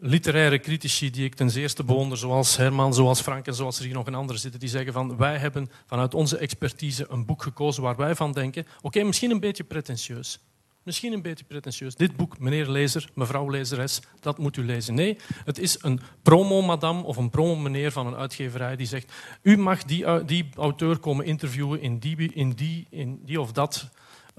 literaire 0.00 0.60
critici 0.60 1.10
die 1.10 1.24
ik 1.24 1.34
ten 1.34 1.50
zeerste 1.50 1.84
bewonder, 1.84 2.18
zoals 2.18 2.56
Herman, 2.56 2.94
zoals 2.94 3.20
Frank 3.20 3.46
en 3.46 3.54
zoals 3.54 3.78
er 3.78 3.84
hier 3.84 3.94
nog 3.94 4.06
een 4.06 4.14
ander 4.14 4.38
zitten, 4.38 4.60
die 4.60 4.68
zeggen 4.68 4.92
van 4.92 5.16
wij 5.16 5.36
hebben 5.36 5.70
vanuit 5.86 6.14
onze 6.14 6.38
expertise 6.38 7.06
een 7.08 7.26
boek 7.26 7.42
gekozen 7.42 7.82
waar 7.82 7.96
wij 7.96 8.14
van 8.14 8.32
denken, 8.32 8.66
oké, 8.80 9.02
misschien 9.02 9.30
een 9.30 9.40
beetje 9.40 9.64
pretentieus. 9.64 10.40
Misschien 10.82 11.12
een 11.12 11.22
beetje 11.22 11.44
pretentieus. 11.44 11.94
Dit 11.94 12.16
boek, 12.16 12.38
meneer 12.38 12.68
lezer, 12.68 13.08
mevrouw 13.14 13.48
lezeres, 13.48 14.00
dat 14.20 14.38
moet 14.38 14.56
u 14.56 14.64
lezen. 14.64 14.94
Nee, 14.94 15.18
het 15.44 15.58
is 15.58 15.82
een 15.82 16.00
promo-madame 16.22 17.02
of 17.02 17.16
een 17.16 17.30
promo-meneer 17.30 17.92
van 17.92 18.06
een 18.06 18.16
uitgeverij 18.16 18.76
die 18.76 18.86
zegt 18.86 19.12
u 19.42 19.56
mag 19.56 19.82
die, 19.82 20.24
die 20.24 20.48
auteur 20.56 20.98
komen 20.98 21.26
interviewen 21.26 21.80
in 21.80 21.98
die, 21.98 22.32
in 22.32 22.50
die, 22.50 22.86
in 22.90 23.20
die 23.24 23.40
of 23.40 23.52
dat 23.52 23.90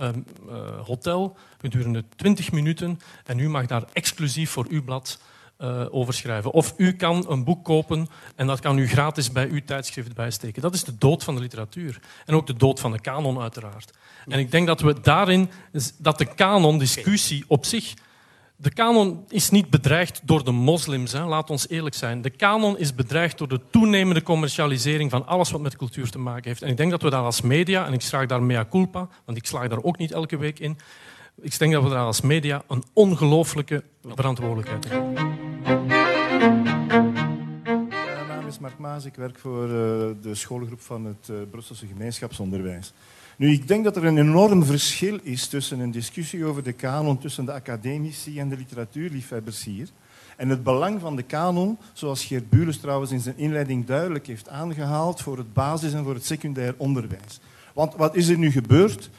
um, 0.01 0.25
uh, 0.49 0.81
hotel 0.85 1.37
gedurende 1.57 2.03
20 2.15 2.51
minuten 2.51 2.99
en 3.25 3.39
u 3.39 3.49
mag 3.49 3.65
daar 3.65 3.83
exclusief 3.93 4.49
voor 4.49 4.65
uw 4.69 4.83
blad 4.83 5.19
uh, 5.61 5.85
over 5.89 6.13
schrijven. 6.13 6.51
Of 6.51 6.73
u 6.77 6.93
kan 6.93 7.25
een 7.29 7.43
boek 7.43 7.63
kopen 7.63 8.07
en 8.35 8.47
dat 8.47 8.59
kan 8.59 8.77
u 8.77 8.87
gratis 8.87 9.31
bij 9.31 9.49
uw 9.49 9.61
tijdschrift 9.65 10.13
bijsteken. 10.13 10.61
Dat 10.61 10.73
is 10.73 10.83
de 10.83 10.97
dood 10.97 11.23
van 11.23 11.35
de 11.35 11.41
literatuur. 11.41 11.99
En 12.25 12.35
ook 12.35 12.47
de 12.47 12.53
dood 12.53 12.79
van 12.79 12.91
de 12.91 12.99
kanon 12.99 13.39
uiteraard. 13.39 13.93
En 14.27 14.39
ik 14.39 14.51
denk 14.51 14.67
dat 14.67 14.81
we 14.81 15.01
daarin, 15.01 15.49
dat 15.97 16.17
de 16.17 16.33
kanon-discussie 16.33 17.43
op 17.47 17.65
zich 17.65 17.93
de 18.61 18.73
kanon 18.73 19.23
is 19.29 19.49
niet 19.49 19.69
bedreigd 19.69 20.21
door 20.23 20.43
de 20.43 20.51
moslims, 20.51 21.11
hè. 21.11 21.25
laat 21.25 21.49
ons 21.49 21.69
eerlijk 21.69 21.95
zijn. 21.95 22.21
De 22.21 22.29
kanon 22.29 22.77
is 22.77 22.95
bedreigd 22.95 23.37
door 23.37 23.47
de 23.47 23.61
toenemende 23.69 24.21
commercialisering 24.21 25.11
van 25.11 25.27
alles 25.27 25.51
wat 25.51 25.61
met 25.61 25.75
cultuur 25.75 26.09
te 26.09 26.19
maken 26.19 26.49
heeft. 26.49 26.61
En 26.61 26.69
ik 26.69 26.77
denk 26.77 26.91
dat 26.91 27.01
we 27.01 27.09
daar 27.09 27.23
als 27.23 27.41
media, 27.41 27.85
en 27.85 27.93
ik 27.93 28.01
slaag 28.01 28.25
daar 28.25 28.43
mea 28.43 28.65
culpa, 28.69 29.07
want 29.25 29.37
ik 29.37 29.45
slaag 29.45 29.67
daar 29.67 29.83
ook 29.83 29.97
niet 29.97 30.11
elke 30.11 30.37
week 30.37 30.59
in, 30.59 30.77
ik 31.41 31.59
denk 31.59 31.73
dat 31.73 31.83
we 31.83 31.89
daar 31.89 32.05
als 32.05 32.21
media 32.21 32.63
een 32.67 32.83
ongelooflijke 32.93 33.83
verantwoordelijkheid 34.07 34.89
hebben. 34.89 35.13
Mijn 37.89 38.27
naam 38.27 38.47
is 38.47 38.59
Mark 38.59 38.77
Maas, 38.77 39.05
ik 39.05 39.15
werk 39.15 39.39
voor 39.39 39.63
eh, 39.63 39.69
de 40.21 40.31
schoolgroep 40.35 40.81
van 40.81 41.05
het 41.05 41.29
eh, 41.29 41.35
Brusselse 41.51 41.87
gemeenschapsonderwijs. 41.87 42.93
Nu, 43.37 43.51
ik 43.51 43.67
denk 43.67 43.83
dat 43.83 43.95
er 43.95 44.05
een 44.05 44.17
enorm 44.17 44.63
verschil 44.63 45.19
is 45.23 45.47
tussen 45.47 45.79
een 45.79 45.91
discussie 45.91 46.45
over 46.45 46.63
de 46.63 46.71
kanon 46.71 47.17
tussen 47.17 47.45
de 47.45 47.51
academici 47.51 48.39
en 48.39 48.49
de 48.49 48.57
literatuurliefhebbers 48.57 49.63
hier 49.63 49.87
En 50.37 50.49
het 50.49 50.63
belang 50.63 51.01
van 51.01 51.15
de 51.15 51.23
kanon, 51.23 51.77
zoals 51.93 52.25
Geert 52.25 52.49
Bules 52.49 52.77
trouwens 52.77 53.11
in 53.11 53.19
zijn 53.19 53.37
inleiding 53.37 53.85
duidelijk 53.85 54.27
heeft 54.27 54.49
aangehaald, 54.49 55.21
voor 55.21 55.37
het 55.37 55.53
basis- 55.53 55.93
en 55.93 56.03
voor 56.03 56.13
het 56.13 56.25
secundair 56.25 56.73
onderwijs. 56.77 57.39
Want 57.73 57.95
wat 57.95 58.15
is 58.15 58.27
er 58.27 58.37
nu 58.37 58.51
gebeurd? 58.51 59.09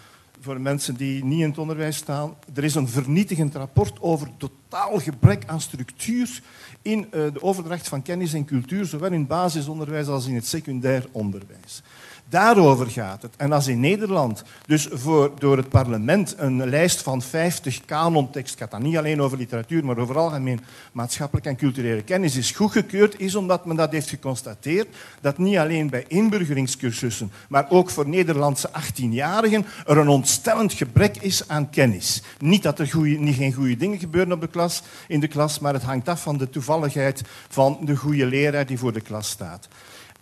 Voor 0.40 0.60
mensen 0.60 0.94
die 0.94 1.24
niet 1.24 1.40
in 1.40 1.48
het 1.48 1.58
onderwijs 1.58 1.96
staan, 1.96 2.34
er 2.54 2.64
is 2.64 2.74
een 2.74 2.88
vernietigend 2.88 3.54
rapport 3.54 4.00
over 4.00 4.28
totaal 4.36 4.98
gebrek 4.98 5.42
aan 5.46 5.60
structuur 5.60 6.42
in 6.82 7.04
eh, 7.04 7.10
de 7.32 7.42
overdracht 7.42 7.88
van 7.88 8.02
kennis 8.02 8.32
en 8.32 8.44
cultuur, 8.44 8.84
zowel 8.84 9.12
in 9.12 9.18
het 9.18 9.28
basisonderwijs 9.28 10.06
als 10.06 10.26
in 10.26 10.34
het 10.34 10.46
secundair 10.46 11.06
onderwijs. 11.12 11.82
Daarover 12.28 12.90
gaat 12.90 13.22
het. 13.22 13.36
En 13.36 13.52
als 13.52 13.66
in 13.66 13.80
Nederland 13.80 14.42
dus 14.66 14.88
voor, 14.92 15.32
door 15.38 15.56
het 15.56 15.68
parlement 15.68 16.34
een 16.38 16.68
lijst 16.68 17.02
van 17.02 17.22
50 17.22 17.84
kanontekst, 17.84 18.58
gaat 18.58 18.70
dat 18.70 18.80
niet 18.80 18.96
alleen 18.96 19.22
over 19.22 19.38
literatuur, 19.38 19.84
maar 19.84 19.98
over 19.98 20.18
algemeen 20.18 20.60
maatschappelijke 20.92 21.48
en 21.48 21.56
culturele 21.56 22.02
kennis, 22.02 22.36
is 22.36 22.50
goedgekeurd, 22.50 23.20
is 23.20 23.34
omdat 23.34 23.66
men 23.66 23.76
dat 23.76 23.92
heeft 23.92 24.08
geconstateerd 24.08 24.88
dat 25.20 25.38
niet 25.38 25.56
alleen 25.56 25.90
bij 25.90 26.04
inburgeringscursussen, 26.08 27.32
maar 27.48 27.66
ook 27.70 27.90
voor 27.90 28.08
Nederlandse 28.08 28.68
18-jarigen 28.68 29.66
er 29.86 29.98
een 29.98 30.08
ontstellend 30.08 30.72
gebrek 30.72 31.16
is 31.16 31.48
aan 31.48 31.70
kennis. 31.70 32.22
Niet 32.38 32.62
dat 32.62 32.78
er 32.78 32.90
niet 32.98 33.36
geen 33.36 33.52
goede 33.52 33.76
dingen 33.76 33.98
gebeuren 33.98 34.32
op 34.32 34.40
de 34.40 34.48
klas, 34.48 34.82
in 35.08 35.20
de 35.20 35.28
klas, 35.28 35.58
maar 35.58 35.72
het 35.72 35.82
hangt 35.82 36.08
af 36.08 36.22
van 36.22 36.38
de 36.38 36.50
toevalligheid 36.50 37.22
van 37.48 37.78
de 37.84 37.96
goede 37.96 38.26
leraar 38.26 38.66
die 38.66 38.78
voor 38.78 38.92
de 38.92 39.00
klas 39.00 39.28
staat. 39.28 39.68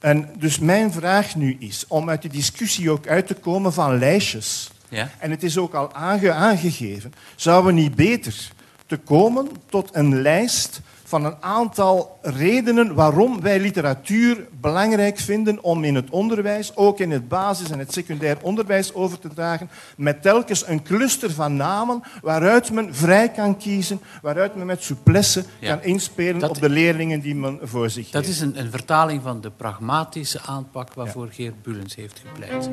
En 0.00 0.28
dus 0.38 0.58
mijn 0.58 0.92
vraag 0.92 1.34
nu 1.34 1.56
is 1.58 1.84
om 1.88 2.08
uit 2.08 2.22
de 2.22 2.28
discussie 2.28 2.90
ook 2.90 3.06
uit 3.06 3.26
te 3.26 3.34
komen 3.34 3.72
van 3.72 3.98
lijstjes. 3.98 4.70
Ja? 4.88 5.10
En 5.18 5.30
het 5.30 5.42
is 5.42 5.58
ook 5.58 5.74
al 5.74 5.92
aange 5.92 6.32
aangegeven. 6.32 7.12
Zouden 7.36 7.74
we 7.74 7.80
niet 7.80 7.94
beter 7.94 8.50
te 8.86 8.96
komen 8.96 9.48
tot 9.68 9.88
een 9.92 10.22
lijst 10.22 10.80
van 11.10 11.24
een 11.24 11.34
aantal 11.40 12.18
redenen 12.22 12.94
waarom 12.94 13.40
wij 13.40 13.60
literatuur 13.60 14.46
belangrijk 14.60 15.18
vinden 15.18 15.62
om 15.64 15.84
in 15.84 15.94
het 15.94 16.10
onderwijs, 16.10 16.76
ook 16.76 16.98
in 17.00 17.10
het 17.10 17.28
basis- 17.28 17.70
en 17.70 17.78
het 17.78 17.92
secundair 17.92 18.36
onderwijs, 18.42 18.94
over 18.94 19.18
te 19.18 19.28
dragen, 19.28 19.70
met 19.96 20.22
telkens 20.22 20.66
een 20.68 20.82
cluster 20.82 21.30
van 21.30 21.56
namen 21.56 22.02
waaruit 22.22 22.72
men 22.72 22.94
vrij 22.94 23.28
kan 23.30 23.56
kiezen, 23.56 24.00
waaruit 24.22 24.54
men 24.54 24.66
met 24.66 24.82
souplesse 24.82 25.44
Ja. 25.58 25.74
kan 25.74 25.84
inspelen 25.84 26.40
Dat- 26.40 26.50
op 26.50 26.60
de 26.60 26.68
leerlingen 26.70 27.20
die 27.20 27.34
men 27.34 27.58
voor 27.62 27.90
zich 27.90 28.10
Dat 28.10 28.24
heeft. 28.24 28.34
is 28.36 28.40
een, 28.40 28.58
een 28.60 28.70
vertaling 28.70 29.22
van 29.22 29.40
de 29.40 29.50
pragmatische 29.50 30.40
aanpak 30.46 30.94
waarvoor 30.94 31.28
Geert 31.30 31.62
Bulens 31.62 31.94
heeft 31.94 32.22
gepleit. 32.26 32.70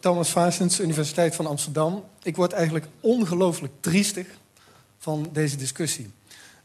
Thomas 0.00 0.30
Vaasens, 0.30 0.80
Universiteit 0.80 1.34
van 1.34 1.46
Amsterdam. 1.46 2.04
Ik 2.22 2.36
word 2.36 2.52
eigenlijk 2.52 2.86
ongelooflijk 3.00 3.72
triestig 3.80 4.26
van 4.98 5.28
deze 5.32 5.56
discussie. 5.56 6.10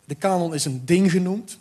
De 0.05 0.15
kanon 0.15 0.53
is 0.53 0.65
een 0.65 0.85
ding 0.85 1.11
genoemd. 1.11 1.57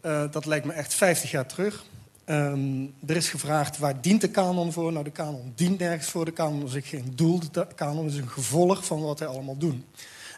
Eh, 0.00 0.24
dat 0.30 0.46
lijkt 0.46 0.66
me 0.66 0.72
echt 0.72 0.94
50 0.94 1.30
jaar 1.30 1.46
terug. 1.46 1.84
Ehm, 2.24 2.84
er 3.06 3.16
is 3.16 3.28
gevraagd 3.28 3.78
waar 3.78 4.00
dient 4.00 4.20
de 4.20 4.28
kanon 4.28 4.72
voor? 4.72 4.92
Nou, 4.92 5.04
de 5.04 5.10
kanon 5.10 5.52
dient 5.54 5.78
nergens 5.78 6.10
voor. 6.10 6.24
De 6.24 6.30
kanon 6.30 6.64
is 6.64 6.76
ook 6.76 6.86
geen 6.86 7.12
doel. 7.14 7.40
De 7.52 7.66
kanon 7.74 8.06
is 8.06 8.16
een 8.16 8.28
gevolg 8.28 8.84
van 8.84 9.02
wat 9.02 9.18
wij 9.18 9.28
allemaal 9.28 9.56
doen. 9.56 9.84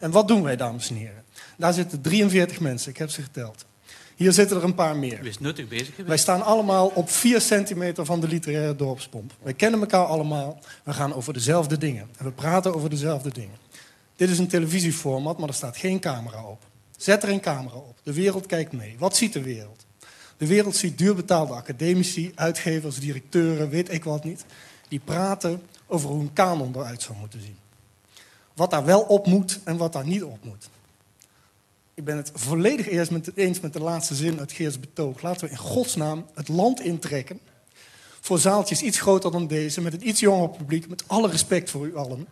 En 0.01 0.11
wat 0.11 0.29
doen 0.29 0.43
wij, 0.43 0.57
dames 0.57 0.91
en 0.91 0.97
heren? 0.97 1.25
Daar 1.57 1.73
zitten 1.73 2.01
43 2.01 2.61
mensen, 2.61 2.91
ik 2.91 2.97
heb 2.97 3.11
ze 3.11 3.23
geteld. 3.23 3.65
Hier 4.19 4.33
zitten 4.33 4.57
er 4.57 4.65
een 4.65 4.75
paar 4.75 4.97
meer. 4.97 5.21
U 5.23 5.27
is 5.29 5.39
nuttig 5.39 5.69
bezig 5.69 5.87
geweest. 5.87 6.09
Wij 6.09 6.17
staan 6.17 6.43
allemaal 6.43 6.87
op 6.87 7.11
4 7.11 7.41
centimeter 7.41 8.05
van 8.05 8.21
de 8.21 8.29
literaire 8.29 8.77
dorpspomp. 8.77 9.33
Wij 9.43 9.55
kennen 9.55 9.81
elkaar 9.81 10.05
allemaal. 10.05 10.59
We 10.85 10.93
gaan 10.93 11.15
over 11.15 11.33
dezelfde 11.33 11.79
dingen. 11.79 12.09
En 12.17 12.25
we 12.25 12.31
praten 12.31 12.75
over 12.75 12.91
dezelfde 12.91 13.33
dingen. 13.33 13.57
Dit 14.17 14.31
is 14.31 14.39
een 14.39 14.49
televisieformat, 14.49 15.39
maar 15.39 15.49
er 15.49 15.55
staat 15.55 15.77
geen 15.77 16.01
camera 16.01 16.45
op. 16.45 16.63
Zet 16.97 17.23
er 17.23 17.29
een 17.29 17.41
camera 17.41 17.77
op. 17.77 17.97
De 18.03 18.13
wereld 18.13 18.47
kijkt 18.47 18.73
mee. 18.73 18.97
Wat 18.99 19.17
ziet 19.17 19.33
de 19.33 19.43
wereld? 19.43 19.87
De 20.37 20.47
wereld 20.47 20.77
ziet 20.77 20.99
duurbetaalde 20.99 21.53
academici, 21.53 22.33
uitgevers, 22.35 22.99
directeuren, 22.99 23.69
weet 23.69 23.93
ik 23.93 24.05
wat 24.05 24.25
niet. 24.25 24.45
Die 24.89 25.01
praten 25.05 25.63
over 25.87 26.09
hoe 26.09 26.21
een 26.21 26.33
kanon 26.33 26.75
eruit 26.77 27.03
zou 27.03 27.19
moeten 27.19 27.41
zien. 27.41 27.57
Wat 28.55 28.71
daar 28.71 28.85
wel 28.85 29.01
op 29.01 29.27
moet 29.27 29.61
en 29.65 29.77
wat 29.77 29.93
daar 29.93 30.07
niet 30.07 30.23
op 30.23 30.45
moet. 30.45 30.69
Ik 31.99 32.05
ben 32.05 32.17
het 32.17 32.31
volledig 32.35 32.89
eerst 32.89 33.11
met, 33.11 33.31
eens 33.35 33.61
met 33.61 33.73
de 33.73 33.81
laatste 33.81 34.15
zin 34.15 34.39
uit 34.39 34.53
Geers 34.53 34.81
betoog. 34.81 35.23
Laten 35.23 35.45
we 35.45 35.51
in 35.51 35.57
godsnaam 35.57 36.27
het 36.35 36.49
land 36.49 36.81
intrekken. 36.81 37.41
Voor 38.21 38.39
zaaltjes 38.39 38.83
iets 38.83 39.01
groter 39.01 39.31
dan 39.31 39.47
deze, 39.47 39.81
met 39.81 39.93
een 39.93 40.09
iets 40.09 40.21
jonger 40.21 40.49
publiek, 40.49 40.89
met 40.89 41.05
alle 41.07 41.29
respect 41.29 41.71
voor 41.71 41.87
u 41.87 41.97
allen. 41.97 42.27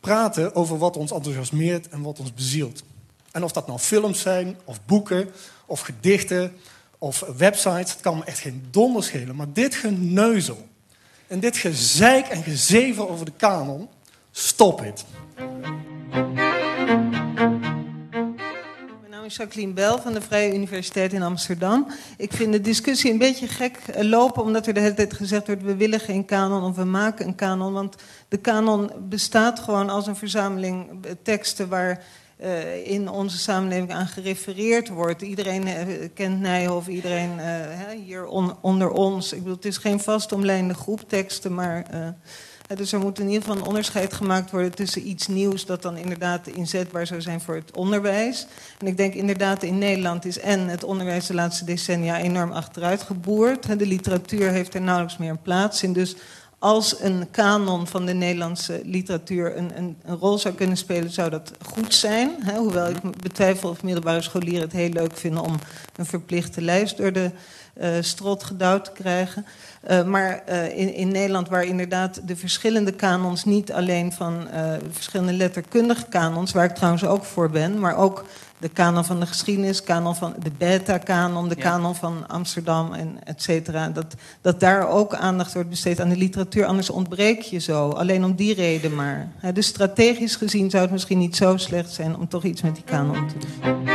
Praten 0.00 0.54
over 0.54 0.78
wat 0.78 0.96
ons 0.96 1.12
enthousiasmeert 1.12 1.88
en 1.88 2.02
wat 2.02 2.18
ons 2.18 2.34
bezielt. 2.34 2.82
En 3.30 3.44
of 3.44 3.52
dat 3.52 3.66
nou 3.66 3.78
films 3.78 4.20
zijn, 4.20 4.56
of 4.64 4.84
boeken, 4.84 5.30
of 5.66 5.80
gedichten, 5.80 6.52
of 6.98 7.24
websites, 7.36 7.92
het 7.92 8.00
kan 8.00 8.18
me 8.18 8.24
echt 8.24 8.38
geen 8.38 8.68
donder 8.70 9.04
schelen. 9.04 9.36
Maar 9.36 9.52
dit 9.52 9.74
geneuzel 9.74 10.68
en 11.26 11.40
dit 11.40 11.56
gezeik 11.56 12.26
en 12.26 12.42
gezeven 12.42 13.08
over 13.08 13.24
de 13.24 13.32
kanon, 13.36 13.88
stop 14.30 14.78
het. 14.78 15.04
Jacqueline 19.28 19.72
Bel 19.72 19.98
van 19.98 20.12
de 20.12 20.20
Vrije 20.20 20.54
Universiteit 20.54 21.12
in 21.12 21.22
Amsterdam. 21.22 21.86
Ik 22.16 22.32
vind 22.32 22.52
de 22.52 22.60
discussie 22.60 23.10
een 23.12 23.18
beetje 23.18 23.46
gek 23.48 23.76
eh, 23.76 24.02
lopen, 24.04 24.42
omdat 24.42 24.66
er 24.66 24.74
de 24.74 24.80
hele 24.80 24.94
tijd 24.94 25.14
gezegd 25.14 25.46
wordt: 25.46 25.62
we 25.62 25.76
willen 25.76 26.00
geen 26.00 26.24
kanon 26.24 26.62
of 26.64 26.76
we 26.76 26.84
maken 26.84 27.26
een 27.26 27.34
kanon. 27.34 27.72
Want 27.72 27.96
de 28.28 28.36
kanon 28.36 28.90
bestaat 29.08 29.58
gewoon 29.58 29.90
als 29.90 30.06
een 30.06 30.16
verzameling 30.16 31.04
eh, 31.04 31.12
teksten 31.22 31.68
waar. 31.68 32.02
eh, 32.36 32.86
in 32.90 33.08
onze 33.10 33.38
samenleving 33.38 33.92
aan 33.92 34.06
gerefereerd 34.06 34.88
wordt. 34.88 35.22
Iedereen 35.22 35.66
eh, 35.66 36.08
kent 36.14 36.40
Nijhoff, 36.40 36.88
iedereen 36.88 37.38
hè, 37.38 37.96
hier 37.96 38.26
on- 38.26 38.56
onder 38.60 38.90
ons. 38.90 39.32
Ik 39.32 39.38
bedoel, 39.38 39.54
het 39.56 39.64
is 39.64 39.76
geen 39.76 40.00
vastomlijnde 40.00 40.74
groep 40.74 41.08
teksten, 41.08 41.54
maar 41.54 41.86
dus 42.74 42.92
er 42.92 43.00
moet 43.00 43.18
in 43.18 43.26
ieder 43.26 43.42
geval 43.42 43.56
een 43.56 43.66
onderscheid 43.66 44.12
gemaakt 44.12 44.50
worden 44.50 44.74
tussen 44.74 45.08
iets 45.08 45.26
nieuws 45.26 45.66
dat 45.66 45.82
dan 45.82 45.96
inderdaad 45.96 46.46
inzetbaar 46.46 47.06
zou 47.06 47.20
zijn 47.20 47.40
voor 47.40 47.54
het 47.54 47.76
onderwijs. 47.76 48.46
En 48.78 48.86
ik 48.86 48.96
denk 48.96 49.14
inderdaad 49.14 49.62
in 49.62 49.78
Nederland 49.78 50.24
is 50.24 50.38
en 50.38 50.68
het 50.68 50.84
onderwijs 50.84 51.26
de 51.26 51.34
laatste 51.34 51.64
decennia 51.64 52.18
enorm 52.18 52.52
achteruit 52.52 53.02
geboerd. 53.02 53.78
De 53.78 53.86
literatuur 53.86 54.50
heeft 54.50 54.74
er 54.74 54.80
nauwelijks 54.80 55.18
meer 55.18 55.30
een 55.30 55.42
plaats 55.42 55.82
in. 55.82 55.92
Dus 55.92 56.16
als 56.58 57.00
een 57.00 57.30
kanon 57.30 57.86
van 57.86 58.06
de 58.06 58.12
Nederlandse 58.12 58.80
literatuur 58.84 59.56
een, 59.56 59.70
een, 59.76 59.96
een 60.04 60.16
rol 60.16 60.38
zou 60.38 60.54
kunnen 60.54 60.76
spelen, 60.76 61.10
zou 61.10 61.30
dat 61.30 61.52
goed 61.72 61.94
zijn. 61.94 62.30
Hè? 62.40 62.56
Hoewel 62.56 62.88
ik 62.88 63.20
betwijfel 63.22 63.68
of 63.70 63.82
middelbare 63.82 64.22
scholieren 64.22 64.62
het 64.62 64.72
heel 64.72 64.88
leuk 64.88 65.16
vinden 65.16 65.42
om 65.42 65.58
een 65.96 66.06
verplichte 66.06 66.60
lijst 66.60 66.96
door 66.96 67.12
de 67.12 67.30
eh, 67.74 67.90
strot 68.00 68.44
gedouwd 68.44 68.84
te 68.84 68.90
krijgen. 68.92 69.46
Uh, 69.90 70.04
maar 70.04 70.42
uh, 70.48 70.78
in, 70.78 70.94
in, 70.94 71.08
Nederland, 71.08 71.48
waar 71.48 71.64
inderdaad 71.64 72.20
de 72.28 72.36
verschillende 72.36 72.92
kanons, 72.92 73.44
niet 73.44 73.72
alleen 73.72 74.12
van 74.12 74.48
verschillende 74.90 75.32
letterkundige 75.32 76.06
kanons, 76.08 76.52
waar 76.52 76.64
ik 76.64 76.74
trouwens 76.74 77.04
ook 77.04 77.24
voor 77.24 77.50
ben, 77.50 77.78
maar 77.78 77.96
ook 77.96 78.24
de 78.58 78.68
kanon 78.68 79.04
van 79.04 79.20
de 79.20 79.26
geschiedenis, 79.26 79.82
kanon 79.82 80.16
van 80.16 80.34
de 80.38 80.50
beta-kanon, 80.50 81.48
de 81.48 81.54
ja. 81.56 81.62
kanon 81.62 81.94
van 81.94 82.28
Amsterdam 82.28 82.92
en 82.92 83.24
et 83.24 83.42
cetera. 83.42 83.88
Dat, 83.88 84.14
dat 84.40 84.60
daar 84.60 84.88
ook 84.88 85.14
aandacht 85.14 85.54
wordt 85.54 85.68
besteed 85.68 86.00
aan 86.00 86.08
de 86.08 86.16
literatuur, 86.16 86.64
anders 86.64 86.90
ontbreek 86.90 87.42
je 87.42 87.58
zo. 87.58 87.90
Alleen 87.90 88.24
om 88.24 88.34
die 88.34 88.54
reden 88.54 88.94
maar. 88.94 89.28
dus 89.52 89.66
strategisch 89.66 90.36
gezien 90.36 90.70
zou 90.70 90.82
het 90.82 90.92
misschien 90.92 91.18
niet 91.18 91.36
zo 91.36 91.56
slecht 91.56 91.90
zijn 91.90 92.16
om 92.16 92.28
toch 92.28 92.44
iets 92.44 92.62
met 92.62 92.74
die 92.74 92.84
kanon 92.84 93.28
te 93.28 93.34
doen. 93.38 93.86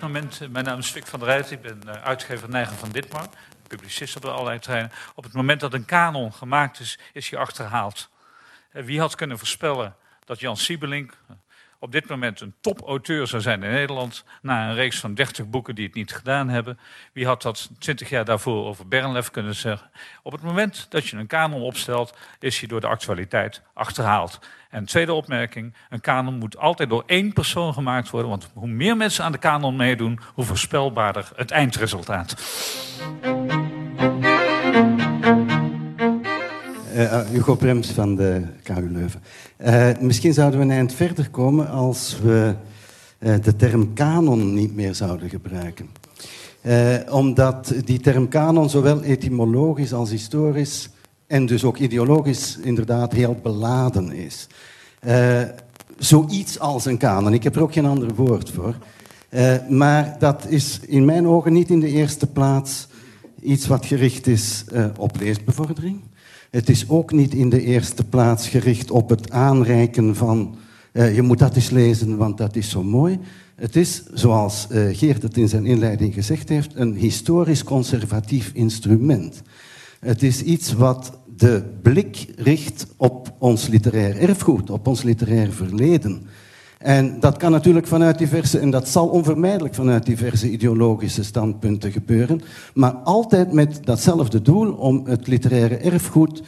Moment, 0.00 0.52
mijn 0.52 0.64
naam 0.64 0.78
is 0.78 0.90
Fik 0.90 1.06
van 1.06 1.18
der 1.18 1.28
Rijt, 1.28 1.50
ik 1.50 1.60
ben 1.60 1.80
uh, 1.86 1.92
uitgever 1.92 2.48
Neigen 2.48 2.76
van 2.76 2.88
Ditmar, 2.90 3.26
publicist 3.68 4.16
op 4.16 4.24
allerlei 4.24 4.58
terreinen. 4.58 4.92
Op 5.14 5.24
het 5.24 5.32
moment 5.32 5.60
dat 5.60 5.72
een 5.72 5.84
kanon 5.84 6.32
gemaakt 6.32 6.80
is, 6.80 6.98
is 7.12 7.30
hij 7.30 7.38
achterhaald. 7.38 8.08
Uh, 8.72 8.84
wie 8.84 9.00
had 9.00 9.14
kunnen 9.14 9.38
voorspellen 9.38 9.94
dat 10.24 10.40
Jan 10.40 10.56
Siebelink 10.56 11.16
op 11.78 11.92
dit 11.92 12.08
moment 12.08 12.40
een 12.40 12.54
topauteur 12.60 13.26
zou 13.26 13.42
zijn 13.42 13.62
in 13.62 13.70
Nederland, 13.70 14.24
na 14.42 14.68
een 14.68 14.74
reeks 14.74 15.00
van 15.00 15.14
30 15.14 15.48
boeken 15.48 15.74
die 15.74 15.86
het 15.86 15.94
niet 15.94 16.14
gedaan 16.14 16.48
hebben? 16.48 16.78
Wie 17.12 17.26
had 17.26 17.42
dat 17.42 17.70
20 17.78 18.08
jaar 18.08 18.24
daarvoor 18.24 18.66
over 18.66 18.88
Bernlef 18.88 19.30
kunnen 19.30 19.54
zeggen? 19.54 19.90
Op 20.22 20.32
het 20.32 20.42
moment 20.42 20.86
dat 20.88 21.06
je 21.06 21.16
een 21.16 21.26
kanon 21.26 21.62
opstelt, 21.62 22.16
is 22.38 22.58
hij 22.58 22.68
door 22.68 22.80
de 22.80 22.86
actualiteit 22.86 23.62
achterhaald. 23.74 24.38
En 24.70 24.84
tweede 24.84 25.12
opmerking, 25.12 25.74
een 25.90 26.00
kanon 26.00 26.38
moet 26.38 26.58
altijd 26.58 26.88
door 26.88 27.02
één 27.06 27.32
persoon 27.32 27.72
gemaakt 27.72 28.10
worden, 28.10 28.30
want 28.30 28.50
hoe 28.54 28.68
meer 28.68 28.96
mensen 28.96 29.24
aan 29.24 29.32
de 29.32 29.38
kanon 29.38 29.76
meedoen, 29.76 30.20
hoe 30.34 30.44
voorspelbaarder 30.44 31.28
het 31.36 31.50
eindresultaat. 31.50 32.36
Uh, 36.94 37.20
Hugo 37.30 37.56
van 37.80 38.14
de 38.16 38.42
KU 38.62 38.90
Leuven. 38.90 39.22
Uh, 39.64 39.88
misschien 40.00 40.32
zouden 40.32 40.58
we 40.58 40.64
een 40.64 40.70
eind 40.70 40.92
verder 40.92 41.30
komen 41.30 41.68
als 41.68 42.18
we 42.22 42.54
de 43.18 43.56
term 43.56 43.92
kanon 43.92 44.54
niet 44.54 44.74
meer 44.74 44.94
zouden 44.94 45.28
gebruiken. 45.28 45.88
omdat 47.10 47.74
die 47.84 48.00
term 48.00 48.28
kanon 48.28 48.70
zowel 48.70 49.02
etymologisch 49.02 49.92
als 49.92 50.10
historisch 50.10 50.88
en 51.26 51.46
dus 51.46 51.64
ook 51.64 51.78
ideologisch 51.78 52.58
inderdaad 52.62 53.12
heel 53.12 53.38
beladen 53.42 54.12
is. 54.12 54.46
Zoiets 55.98 56.58
als 56.58 56.84
een 56.84 56.98
kanon. 56.98 57.34
Ik 57.34 57.42
heb 57.42 57.56
er 57.56 57.62
ook 57.62 57.72
geen 57.72 57.86
ander 57.86 58.14
woord 58.14 58.50
voor. 58.50 58.74
Maar 59.68 60.16
dat 60.18 60.46
is 60.48 60.80
in 60.86 61.04
mijn 61.04 61.26
ogen 61.26 61.52
niet 61.52 61.70
in 61.70 61.80
de 61.80 61.90
eerste 61.90 62.26
plaats 62.26 62.86
iets 63.40 63.66
wat 63.66 63.86
gericht 63.86 64.26
is 64.26 64.64
op 64.96 65.16
leesbevordering. 65.20 66.00
Het 66.54 66.68
is 66.68 66.88
ook 66.88 67.12
niet 67.12 67.34
in 67.34 67.48
de 67.50 67.62
eerste 67.62 68.04
plaats 68.04 68.48
gericht 68.48 68.90
op 68.90 69.08
het 69.08 69.30
aanreiken 69.30 70.16
van 70.16 70.56
je 70.92 71.22
moet 71.22 71.38
dat 71.38 71.56
eens 71.56 71.70
lezen, 71.70 72.16
want 72.16 72.38
dat 72.38 72.56
is 72.56 72.70
zo 72.70 72.82
mooi. 72.82 73.18
Het 73.54 73.76
is, 73.76 74.02
zoals 74.12 74.66
Geert 74.92 75.22
het 75.22 75.36
in 75.36 75.48
zijn 75.48 75.66
inleiding 75.66 76.14
gezegd 76.14 76.48
heeft, 76.48 76.70
een 76.74 76.94
historisch 76.94 77.64
conservatief 77.64 78.50
instrument. 78.52 79.42
Het 80.00 80.22
is 80.22 80.42
iets 80.42 80.72
wat 80.72 81.18
de 81.36 81.62
blik 81.82 82.26
richt 82.36 82.86
op 82.96 83.34
ons 83.38 83.66
literair 83.68 84.16
erfgoed, 84.16 84.70
op 84.70 84.86
ons 84.86 85.02
literair 85.02 85.52
verleden. 85.52 86.26
En 86.84 87.20
dat 87.20 87.36
kan 87.36 87.50
natuurlijk 87.50 87.86
vanuit 87.86 88.18
diverse, 88.18 88.58
en 88.58 88.70
dat 88.70 88.88
zal 88.88 89.08
onvermijdelijk 89.08 89.74
vanuit 89.74 90.06
diverse 90.06 90.50
ideologische 90.50 91.24
standpunten 91.24 91.92
gebeuren, 91.92 92.40
maar 92.74 92.92
altijd 92.92 93.52
met 93.52 93.80
datzelfde 93.84 94.42
doel 94.42 94.72
om 94.72 95.02
het 95.06 95.26
literaire 95.26 95.76
erfgoed 95.76 96.42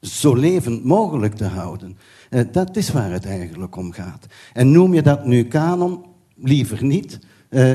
zo 0.00 0.34
levend 0.34 0.84
mogelijk 0.84 1.34
te 1.34 1.44
houden. 1.44 1.96
Eh, 2.30 2.40
dat 2.52 2.76
is 2.76 2.90
waar 2.90 3.10
het 3.10 3.26
eigenlijk 3.26 3.76
om 3.76 3.92
gaat. 3.92 4.26
En 4.52 4.70
noem 4.70 4.94
je 4.94 5.02
dat 5.02 5.26
nu 5.26 5.44
kanon? 5.44 6.04
Liever 6.36 6.84
niet. 6.84 7.18
Uh, 7.50 7.70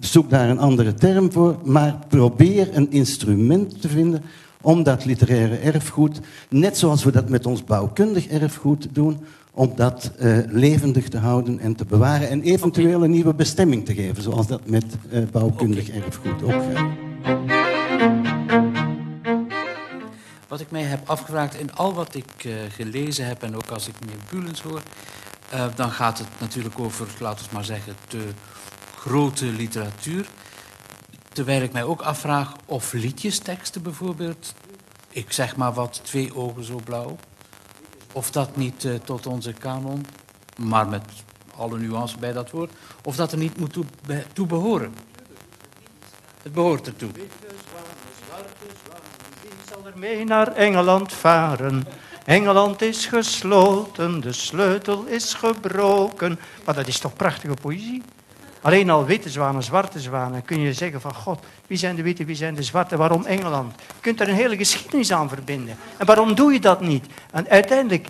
zoek 0.00 0.30
daar 0.30 0.50
een 0.50 0.58
andere 0.58 0.94
term 0.94 1.32
voor, 1.32 1.58
maar 1.64 1.98
probeer 2.08 2.68
een 2.72 2.90
instrument 2.90 3.80
te 3.80 3.88
vinden 3.88 4.22
om 4.60 4.82
dat 4.82 5.04
literaire 5.04 5.56
erfgoed, 5.56 6.20
net 6.48 6.78
zoals 6.78 7.04
we 7.04 7.12
dat 7.12 7.28
met 7.28 7.46
ons 7.46 7.64
bouwkundig 7.64 8.28
erfgoed 8.28 8.88
doen, 8.92 9.18
om 9.60 9.72
dat 9.76 10.10
uh, 10.18 10.38
levendig 10.46 11.08
te 11.08 11.18
houden 11.18 11.58
en 11.58 11.74
te 11.74 11.84
bewaren 11.84 12.28
en 12.28 12.42
eventueel 12.42 13.04
een 13.04 13.10
nieuwe 13.10 13.34
bestemming 13.34 13.84
te 13.84 13.94
geven, 13.94 14.22
zoals 14.22 14.46
dat 14.46 14.66
met 14.66 14.84
uh, 15.10 15.22
bouwkundig 15.30 15.88
okay. 15.88 16.02
erfgoed 16.02 16.42
ook 16.42 16.62
gaat. 16.74 16.90
Wat 20.48 20.60
ik 20.60 20.70
mij 20.70 20.82
heb 20.82 21.08
afgevraagd 21.08 21.54
in 21.54 21.74
al 21.74 21.94
wat 21.94 22.14
ik 22.14 22.44
uh, 22.44 22.52
gelezen 22.68 23.26
heb 23.26 23.42
en 23.42 23.56
ook 23.56 23.68
als 23.68 23.88
ik 23.88 23.94
meneer 24.00 24.24
Bulens 24.30 24.62
hoor, 24.62 24.82
dan 25.74 25.90
gaat 25.90 26.18
het 26.18 26.28
natuurlijk 26.38 26.78
over, 26.78 27.08
laten 27.18 27.44
we 27.44 27.50
maar 27.54 27.64
zeggen, 27.64 27.94
de 28.08 28.24
grote 28.96 29.46
literatuur. 29.46 30.28
Terwijl 31.32 31.62
ik 31.62 31.72
mij 31.72 31.84
ook 31.84 32.02
afvraag 32.02 32.52
of 32.64 32.92
liedjesteksten 32.92 33.82
bijvoorbeeld, 33.82 34.54
ik 35.08 35.32
zeg 35.32 35.56
maar 35.56 35.72
wat, 35.72 36.00
twee 36.02 36.36
ogen 36.36 36.64
zo 36.64 36.80
blauw, 36.84 37.16
of 38.12 38.30
dat 38.30 38.56
niet 38.56 38.84
uh, 38.84 38.94
tot 38.94 39.26
onze 39.26 39.52
kanon, 39.52 40.06
maar 40.56 40.88
met 40.88 41.02
alle 41.56 41.78
nuances 41.78 42.18
bij 42.18 42.32
dat 42.32 42.50
woord, 42.50 42.72
of 43.04 43.16
dat 43.16 43.32
er 43.32 43.38
niet 43.38 43.58
moet 43.58 43.72
toe, 43.72 43.84
be, 44.06 44.24
toe 44.32 44.46
behoren. 44.46 44.94
Het 46.42 46.52
behoort 46.52 46.86
ertoe. 46.86 47.10
Wie 47.12 47.28
zal 49.68 49.86
er 49.86 49.98
mee 49.98 50.24
naar 50.24 50.52
Engeland 50.52 51.12
varen? 51.12 51.86
Engeland 52.24 52.82
is 52.82 53.06
gesloten, 53.06 54.20
de 54.20 54.32
sleutel 54.32 55.04
is 55.04 55.34
gebroken. 55.34 56.38
Maar 56.64 56.74
dat 56.74 56.86
is 56.86 56.98
toch 56.98 57.14
prachtige 57.14 57.54
poëzie? 57.54 58.02
Alleen 58.60 58.90
al 58.90 59.04
witte 59.04 59.30
zwanen, 59.30 59.62
zwarte 59.62 60.00
zwanen, 60.00 60.44
kun 60.44 60.60
je 60.60 60.72
zeggen 60.72 61.00
van 61.00 61.14
God, 61.14 61.40
wie 61.66 61.78
zijn 61.78 61.96
de 61.96 62.02
witte, 62.02 62.24
wie 62.24 62.36
zijn 62.36 62.54
de 62.54 62.62
zwarte, 62.62 62.96
waarom 62.96 63.24
Engeland? 63.24 63.74
Je 63.86 64.00
kunt 64.00 64.20
er 64.20 64.28
een 64.28 64.34
hele 64.34 64.56
geschiedenis 64.56 65.12
aan 65.12 65.28
verbinden. 65.28 65.76
En 65.96 66.06
waarom 66.06 66.34
doe 66.34 66.52
je 66.52 66.60
dat 66.60 66.80
niet? 66.80 67.06
En 67.30 67.48
uiteindelijk, 67.48 68.08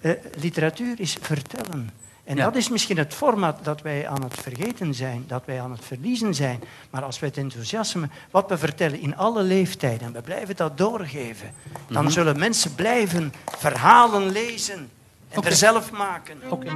eh, 0.00 0.12
literatuur 0.34 0.94
is 1.00 1.16
vertellen. 1.20 1.90
En 2.24 2.36
ja. 2.36 2.44
dat 2.44 2.56
is 2.56 2.68
misschien 2.68 2.96
het 2.98 3.14
format 3.14 3.64
dat 3.64 3.82
wij 3.82 4.08
aan 4.08 4.22
het 4.22 4.34
vergeten 4.34 4.94
zijn, 4.94 5.24
dat 5.26 5.42
wij 5.44 5.60
aan 5.60 5.70
het 5.70 5.84
verliezen 5.84 6.34
zijn. 6.34 6.60
Maar 6.90 7.02
als 7.02 7.18
we 7.18 7.26
het 7.26 7.36
enthousiasme, 7.36 8.08
wat 8.30 8.48
we 8.48 8.58
vertellen 8.58 9.00
in 9.00 9.16
alle 9.16 9.42
leeftijden, 9.42 10.06
en 10.06 10.12
we 10.12 10.20
blijven 10.20 10.56
dat 10.56 10.78
doorgeven, 10.78 11.50
dan 11.72 11.82
mm 11.88 11.96
-hmm. 11.96 12.10
zullen 12.10 12.38
mensen 12.38 12.74
blijven 12.74 13.32
verhalen 13.58 14.30
lezen 14.30 14.90
en 15.28 15.38
okay. 15.38 15.50
er 15.50 15.56
zelf 15.56 15.90
maken. 15.90 16.36
Okay. 16.48 16.72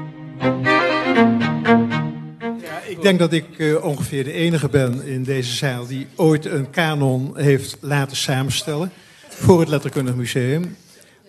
Ik 2.89 3.03
denk 3.03 3.19
dat 3.19 3.33
ik 3.33 3.59
uh, 3.59 3.85
ongeveer 3.85 4.25
de 4.25 4.33
enige 4.33 4.69
ben 4.69 5.03
in 5.07 5.23
deze 5.23 5.53
zaal 5.55 5.87
die 5.87 6.07
ooit 6.17 6.45
een 6.45 6.71
kanon 6.71 7.39
heeft 7.39 7.77
laten 7.81 8.17
samenstellen 8.17 8.91
voor 9.29 9.61
het 9.61 9.69
Letterkundig 9.69 10.15
Museum. 10.15 10.77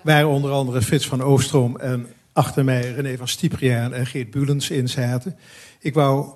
Waar 0.04 0.28
onder 0.28 0.52
andere 0.52 0.82
Frits 0.82 1.08
van 1.08 1.22
Oostrom 1.22 1.78
en 1.78 2.08
achter 2.34 2.64
mij 2.64 2.92
René 2.92 3.18
van 3.18 3.28
Stipriaan 3.28 3.94
en 3.94 4.06
Geert 4.06 4.32
Bulens 4.32 4.70
in 4.70 4.90
zaten. 4.90 5.36
Ik 5.80 5.94
wou 5.94 6.30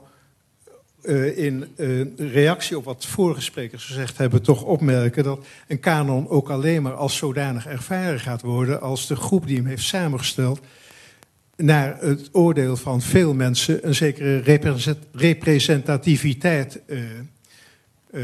uh, 1.04 1.38
in 1.38 1.68
uh, 1.76 2.06
reactie 2.18 2.78
op 2.78 2.84
wat 2.84 3.06
vorige 3.06 3.42
sprekers 3.42 3.86
gezegd 3.86 4.18
hebben, 4.18 4.42
toch 4.42 4.64
opmerken 4.64 5.24
dat 5.24 5.46
een 5.68 5.80
kanon 5.80 6.30
ook 6.30 6.50
alleen 6.50 6.82
maar 6.82 6.96
als 6.96 7.18
zodanig 7.18 7.68
ervaren 7.68 8.20
gaat 8.20 8.42
worden 8.42 8.82
als 8.82 9.08
de 9.08 9.16
groep 9.16 9.48
die 9.48 9.58
hem 9.58 9.66
heeft 9.66 9.84
samengesteld 9.84 10.60
naar 11.56 11.98
het 12.00 12.30
oordeel 12.32 12.76
van 12.78 13.02
veel 13.02 13.34
mensen 13.34 13.88
een 13.88 13.96
zekere 13.96 14.38
representativiteit 15.14 16.82
uh, 16.88 17.00
uh, 18.14 18.24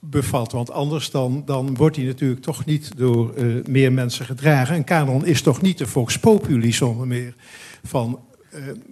bevat. 0.00 0.52
Want 0.52 0.70
anders 0.70 1.10
dan, 1.10 1.42
dan 1.46 1.76
wordt 1.76 1.96
hij 1.96 2.04
natuurlijk 2.04 2.42
toch 2.42 2.64
niet 2.64 2.96
door 2.96 3.34
uh, 3.38 3.64
meer 3.64 3.92
mensen 3.92 4.26
gedragen. 4.26 4.76
Een 4.76 4.84
kanon 4.84 5.26
is 5.26 5.42
toch 5.42 5.62
niet 5.62 5.78
de 5.78 5.86
Vox 5.86 6.18
Populi 6.18 6.72
zonder 6.72 7.06
meer 7.06 7.34
van 7.84 8.20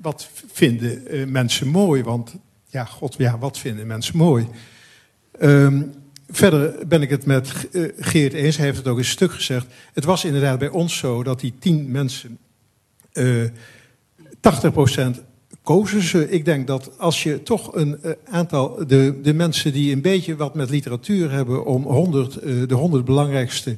wat 0.00 0.30
vinden 0.52 1.30
mensen 1.32 1.68
mooi. 1.68 2.02
Want 2.02 2.36
ja, 2.66 2.84
god, 2.84 3.14
ja, 3.18 3.38
wat 3.38 3.58
vinden 3.58 3.86
mensen 3.86 4.16
mooi? 4.16 4.46
Um, 5.40 5.92
verder 6.28 6.86
ben 6.88 7.02
ik 7.02 7.10
het 7.10 7.26
met 7.26 7.52
Geert 7.98 8.32
eens, 8.32 8.56
hij 8.56 8.66
heeft 8.66 8.78
het 8.78 8.88
ook 8.88 8.98
een 8.98 9.04
stuk 9.04 9.32
gezegd. 9.32 9.66
Het 9.92 10.04
was 10.04 10.24
inderdaad 10.24 10.58
bij 10.58 10.68
ons 10.68 10.96
zo 10.96 11.22
dat 11.22 11.40
die 11.40 11.54
tien 11.58 11.90
mensen 11.90 12.38
uh, 13.16 13.48
80% 15.16 15.22
kozen 15.62 16.02
ze. 16.02 16.30
Ik 16.30 16.44
denk 16.44 16.66
dat 16.66 16.98
als 16.98 17.22
je 17.22 17.42
toch 17.42 17.74
een 17.74 17.98
uh, 18.04 18.12
aantal, 18.24 18.86
de, 18.86 19.20
de 19.22 19.34
mensen 19.34 19.72
die 19.72 19.92
een 19.92 20.02
beetje 20.02 20.36
wat 20.36 20.54
met 20.54 20.70
literatuur 20.70 21.30
hebben, 21.30 21.64
om 21.64 21.82
100, 21.82 22.44
uh, 22.44 22.68
de 22.68 22.74
100 22.74 23.04
belangrijkste 23.04 23.76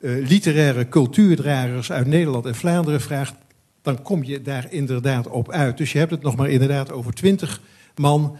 literaire 0.00 0.88
cultuurdragers 0.88 1.92
uit 1.92 2.06
Nederland 2.06 2.46
en 2.46 2.54
Vlaanderen 2.54 3.00
vraagt, 3.00 3.34
dan 3.82 4.02
kom 4.02 4.24
je 4.24 4.42
daar 4.42 4.66
inderdaad 4.70 5.28
op 5.28 5.50
uit. 5.50 5.76
Dus 5.76 5.92
je 5.92 5.98
hebt 5.98 6.10
het 6.10 6.22
nog 6.22 6.36
maar 6.36 6.50
inderdaad 6.50 6.92
over 6.92 7.12
20 7.12 7.60
man 7.94 8.36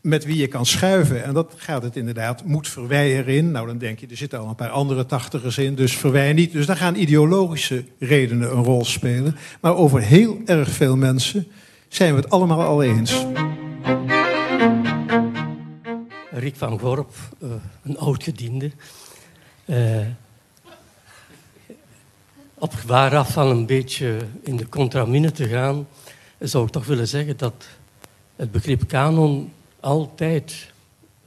met 0.00 0.24
wie 0.24 0.36
je 0.36 0.46
kan 0.46 0.66
schuiven. 0.66 1.24
En 1.24 1.34
dat 1.34 1.54
gaat 1.56 1.82
het 1.82 1.96
inderdaad, 1.96 2.44
moet 2.44 2.68
Verwij 2.68 3.16
erin. 3.16 3.50
Nou, 3.50 3.66
dan 3.66 3.78
denk 3.78 3.98
je, 3.98 4.06
er 4.06 4.16
zitten 4.16 4.38
al 4.38 4.48
een 4.48 4.54
paar 4.54 4.70
andere 4.70 5.06
tachtigers 5.06 5.58
in, 5.58 5.74
dus 5.74 5.96
Verwij 5.96 6.32
niet. 6.32 6.52
Dus 6.52 6.66
dan 6.66 6.76
gaan 6.76 6.94
ideologische 6.94 7.84
redenen 7.98 8.56
een 8.56 8.64
rol 8.64 8.84
spelen. 8.84 9.36
Maar 9.60 9.74
over 9.74 10.02
heel 10.02 10.38
erg 10.44 10.70
veel 10.70 10.96
mensen 10.96 11.46
zijn 11.88 12.14
we 12.14 12.20
het 12.20 12.30
allemaal 12.30 12.62
al 12.62 12.82
eens. 12.82 13.26
Rick 16.30 16.56
van 16.56 16.78
Gorp, 16.78 17.14
uh, 17.42 17.50
een 17.82 17.98
oud-gediende. 17.98 18.70
Uh, 19.66 20.06
op 22.54 22.74
gevaar 22.74 23.16
af 23.16 23.32
van 23.32 23.46
een 23.46 23.66
beetje 23.66 24.16
in 24.42 24.56
de 24.56 24.68
contramine 24.68 25.32
te 25.32 25.48
gaan, 25.48 25.86
zou 26.38 26.64
ik 26.66 26.70
toch 26.70 26.86
willen 26.86 27.08
zeggen 27.08 27.36
dat 27.36 27.66
het 28.36 28.50
begrip 28.50 28.88
kanon 28.88 29.52
altijd 29.80 30.72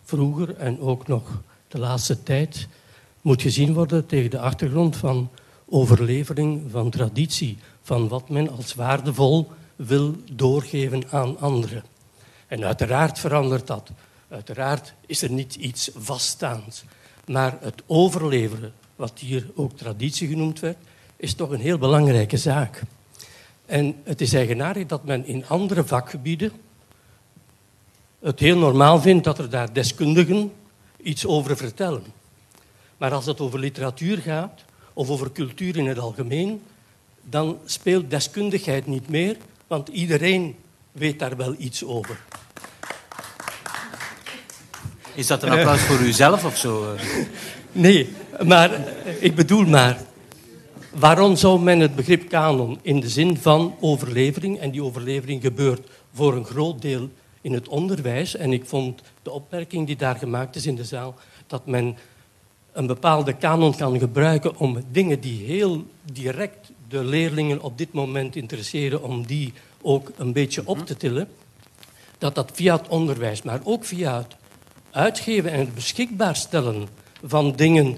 vroeger 0.03 0.55
en 0.55 0.79
ook 0.79 1.07
nog 1.07 1.41
de 1.67 1.79
laatste 1.79 2.23
tijd 2.23 2.67
moet 3.21 3.41
gezien 3.41 3.73
worden 3.73 4.05
tegen 4.05 4.29
de 4.29 4.39
achtergrond 4.39 4.97
van 4.97 5.29
overlevering, 5.65 6.61
van 6.71 6.89
traditie, 6.89 7.57
van 7.81 8.07
wat 8.07 8.29
men 8.29 8.49
als 8.49 8.73
waardevol 8.73 9.51
wil 9.75 10.15
doorgeven 10.31 11.03
aan 11.09 11.39
anderen. 11.39 11.83
En 12.47 12.63
uiteraard 12.63 13.19
verandert 13.19 13.67
dat. 13.67 13.89
Uiteraard 14.27 14.93
is 15.05 15.21
er 15.21 15.31
niet 15.31 15.55
iets 15.55 15.91
vaststaands. 15.95 16.83
Maar 17.25 17.57
het 17.61 17.83
overleveren, 17.85 18.73
wat 18.95 19.19
hier 19.19 19.49
ook 19.55 19.77
traditie 19.77 20.27
genoemd 20.27 20.59
werd, 20.59 20.77
is 21.15 21.33
toch 21.33 21.49
een 21.49 21.59
heel 21.59 21.77
belangrijke 21.77 22.37
zaak. 22.37 22.81
En 23.65 23.95
het 24.03 24.21
is 24.21 24.33
eigenaardig 24.33 24.85
dat 24.85 25.03
men 25.03 25.25
in 25.25 25.47
andere 25.47 25.83
vakgebieden, 25.83 26.51
het 28.23 28.39
heel 28.39 28.57
normaal 28.57 29.01
vindt 29.01 29.23
dat 29.23 29.37
er 29.37 29.49
daar 29.49 29.73
deskundigen 29.73 30.51
iets 31.01 31.25
over 31.25 31.57
vertellen. 31.57 32.03
Maar 32.97 33.13
als 33.13 33.25
het 33.25 33.39
over 33.39 33.59
literatuur 33.59 34.17
gaat, 34.17 34.63
of 34.93 35.09
over 35.09 35.31
cultuur 35.31 35.77
in 35.77 35.87
het 35.87 35.99
algemeen, 35.99 36.61
dan 37.21 37.57
speelt 37.65 38.09
deskundigheid 38.09 38.87
niet 38.87 39.09
meer, 39.09 39.37
want 39.67 39.87
iedereen 39.87 40.55
weet 40.91 41.19
daar 41.19 41.37
wel 41.37 41.55
iets 41.57 41.83
over. 41.83 42.19
Is 45.13 45.27
dat 45.27 45.43
een 45.43 45.49
applaus 45.49 45.81
voor 45.81 45.99
uzelf 45.99 46.45
of 46.45 46.57
zo? 46.57 46.95
Nee, 47.71 48.13
maar 48.45 48.71
ik 49.19 49.35
bedoel 49.35 49.65
maar, 49.65 50.01
waarom 50.89 51.35
zou 51.35 51.59
men 51.59 51.79
het 51.79 51.95
begrip 51.95 52.29
kanon 52.29 52.79
in 52.81 52.99
de 52.99 53.09
zin 53.09 53.37
van 53.37 53.75
overlevering, 53.79 54.59
en 54.59 54.71
die 54.71 54.83
overlevering 54.83 55.41
gebeurt 55.41 55.89
voor 56.13 56.35
een 56.35 56.45
groot 56.45 56.81
deel 56.81 57.09
in 57.43 57.53
het 57.53 57.67
onderwijs, 57.67 58.35
en 58.35 58.53
ik 58.53 58.65
vond 58.65 59.01
de 59.21 59.31
opmerking 59.31 59.87
die 59.87 59.95
daar 59.95 60.15
gemaakt 60.15 60.55
is 60.55 60.65
in 60.65 60.75
de 60.75 60.85
zaal, 60.85 61.15
dat 61.47 61.65
men 61.65 61.97
een 62.71 62.87
bepaalde 62.87 63.33
kanon 63.33 63.75
kan 63.75 63.99
gebruiken 63.99 64.57
om 64.57 64.83
dingen 64.91 65.19
die 65.19 65.45
heel 65.45 65.85
direct 66.11 66.71
de 66.87 67.03
leerlingen 67.03 67.61
op 67.61 67.77
dit 67.77 67.93
moment 67.93 68.35
interesseren, 68.35 69.03
om 69.03 69.25
die 69.25 69.53
ook 69.81 70.11
een 70.15 70.33
beetje 70.33 70.61
op 70.65 70.85
te 70.85 70.97
tillen, 70.97 71.27
dat 72.17 72.35
dat 72.35 72.51
via 72.53 72.75
het 72.75 72.87
onderwijs, 72.87 73.41
maar 73.41 73.59
ook 73.63 73.85
via 73.85 74.17
het 74.17 74.35
uitgeven 74.91 75.51
en 75.51 75.59
het 75.59 75.73
beschikbaar 75.73 76.35
stellen 76.35 76.87
van 77.23 77.51
dingen 77.51 77.97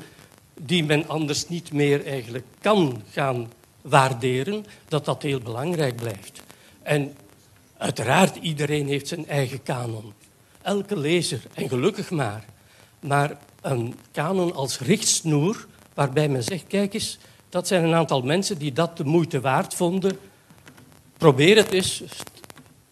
die 0.60 0.84
men 0.84 1.08
anders 1.08 1.48
niet 1.48 1.74
meer 1.74 2.06
eigenlijk 2.06 2.46
kan 2.62 3.02
gaan 3.12 3.52
waarderen, 3.82 4.66
dat 4.88 5.06
dat 5.06 5.22
heel 5.22 5.40
belangrijk 5.40 5.96
blijft. 5.96 6.42
En 6.82 7.16
uiteraard, 7.78 8.36
iedereen 8.36 8.88
heeft 8.88 9.08
zijn 9.08 9.28
eigen 9.28 9.64
kanon. 9.64 10.14
Elke 10.62 10.98
lezer, 10.98 11.42
en 11.54 11.70
gelukkig 11.70 12.10
maar. 12.10 12.46
Maar 13.00 13.38
een 13.62 13.96
kanon 14.12 14.54
als 14.54 14.80
richtsnoer, 14.80 15.68
waarbij 15.94 16.30
men 16.30 16.44
zegt, 16.44 16.68
kijk 16.68 16.94
eens, 16.94 17.18
dat 17.50 17.68
zijn 17.68 17.84
een 17.84 17.94
aantal 17.94 18.22
mensen 18.22 18.58
die 18.58 18.74
dat 18.74 18.98
de 18.98 19.04
moeite 19.04 19.42
waard 19.42 19.74
vonden. 19.74 20.20
Probeer 21.18 21.58
het 21.58 21.72
eens. 21.72 22.04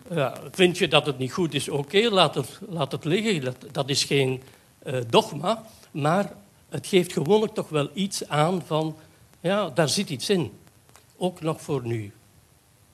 Ja, 0.10 0.38
vind 0.52 0.78
je 0.78 0.88
dat 0.88 1.06
het 1.06 1.18
niet 1.18 1.34
goed 1.34 1.54
is? 1.54 1.70
Oké, 1.70 2.10
laat, 2.10 2.36
het, 2.36 2.60
laat 2.70 2.92
het 2.92 3.06
liggen. 3.06 3.56
Dat, 3.72 3.90
is 3.90 4.04
geen 4.04 4.42
uh, 4.86 4.98
dogma. 5.10 5.66
Maar 5.92 6.34
het 6.70 6.88
geeft 6.88 7.14
gewoonlijk 7.14 7.54
toch 7.54 7.70
wel 7.70 7.90
iets 7.94 8.28
aan 8.28 8.62
van, 8.66 8.96
ja, 9.40 9.70
daar 9.70 9.90
zit 9.90 10.10
iets 10.10 10.30
in. 10.30 10.52
Ook 11.18 11.42
nog 11.42 11.62
voor 11.62 11.86
nu. 11.86 12.12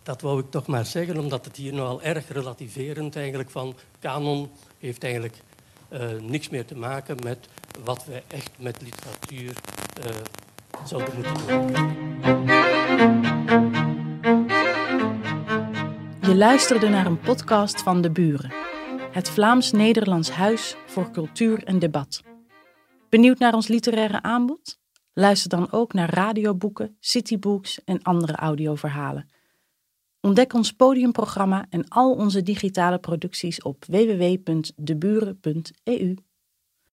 Dat 0.09 0.21
wou 0.21 0.39
ik 0.39 0.49
toch 0.49 0.67
maar 0.67 0.85
zeggen, 0.85 1.17
omdat 1.17 1.45
het 1.45 1.55
hier 1.55 1.73
nogal 1.73 2.01
erg 2.01 2.29
relativerend 2.29 3.15
eigenlijk 3.15 3.49
van 3.49 3.75
kanon 3.99 4.49
heeft 4.77 5.03
eigenlijk 5.03 5.41
uh, 5.89 6.11
niks 6.21 6.49
meer 6.49 6.65
te 6.65 6.75
maken 6.75 7.17
met 7.23 7.47
wat 7.83 8.05
wij 8.05 8.23
echt 8.27 8.51
met 8.57 8.81
literatuur 8.81 9.53
uh, 10.05 10.11
zouden 10.85 11.15
moeten 11.15 11.47
doen. 11.47 11.71
Je 16.21 16.35
luisterde 16.35 16.87
naar 16.87 17.05
een 17.05 17.19
podcast 17.19 17.81
van 17.81 18.01
De 18.01 18.11
Buren, 18.11 18.53
het 19.11 19.29
Vlaams-Nederlands 19.29 20.29
Huis 20.29 20.75
voor 20.85 21.11
Cultuur 21.11 21.63
en 21.63 21.79
Debat. 21.79 22.21
Benieuwd 23.09 23.39
naar 23.39 23.53
ons 23.53 23.67
literaire 23.67 24.21
aanbod? 24.21 24.79
Luister 25.13 25.49
dan 25.49 25.71
ook 25.71 25.93
naar 25.93 26.13
radioboeken, 26.13 26.97
citybooks 26.99 27.83
en 27.83 28.01
andere 28.01 28.35
audioverhalen. 28.35 29.37
Ontdek 30.21 30.53
ons 30.53 30.75
podiumprogramma 30.75 31.65
en 31.69 31.87
al 31.87 32.13
onze 32.13 32.43
digitale 32.43 32.99
producties 32.99 33.61
op 33.61 33.85
www.deburen.eu. 33.85 36.15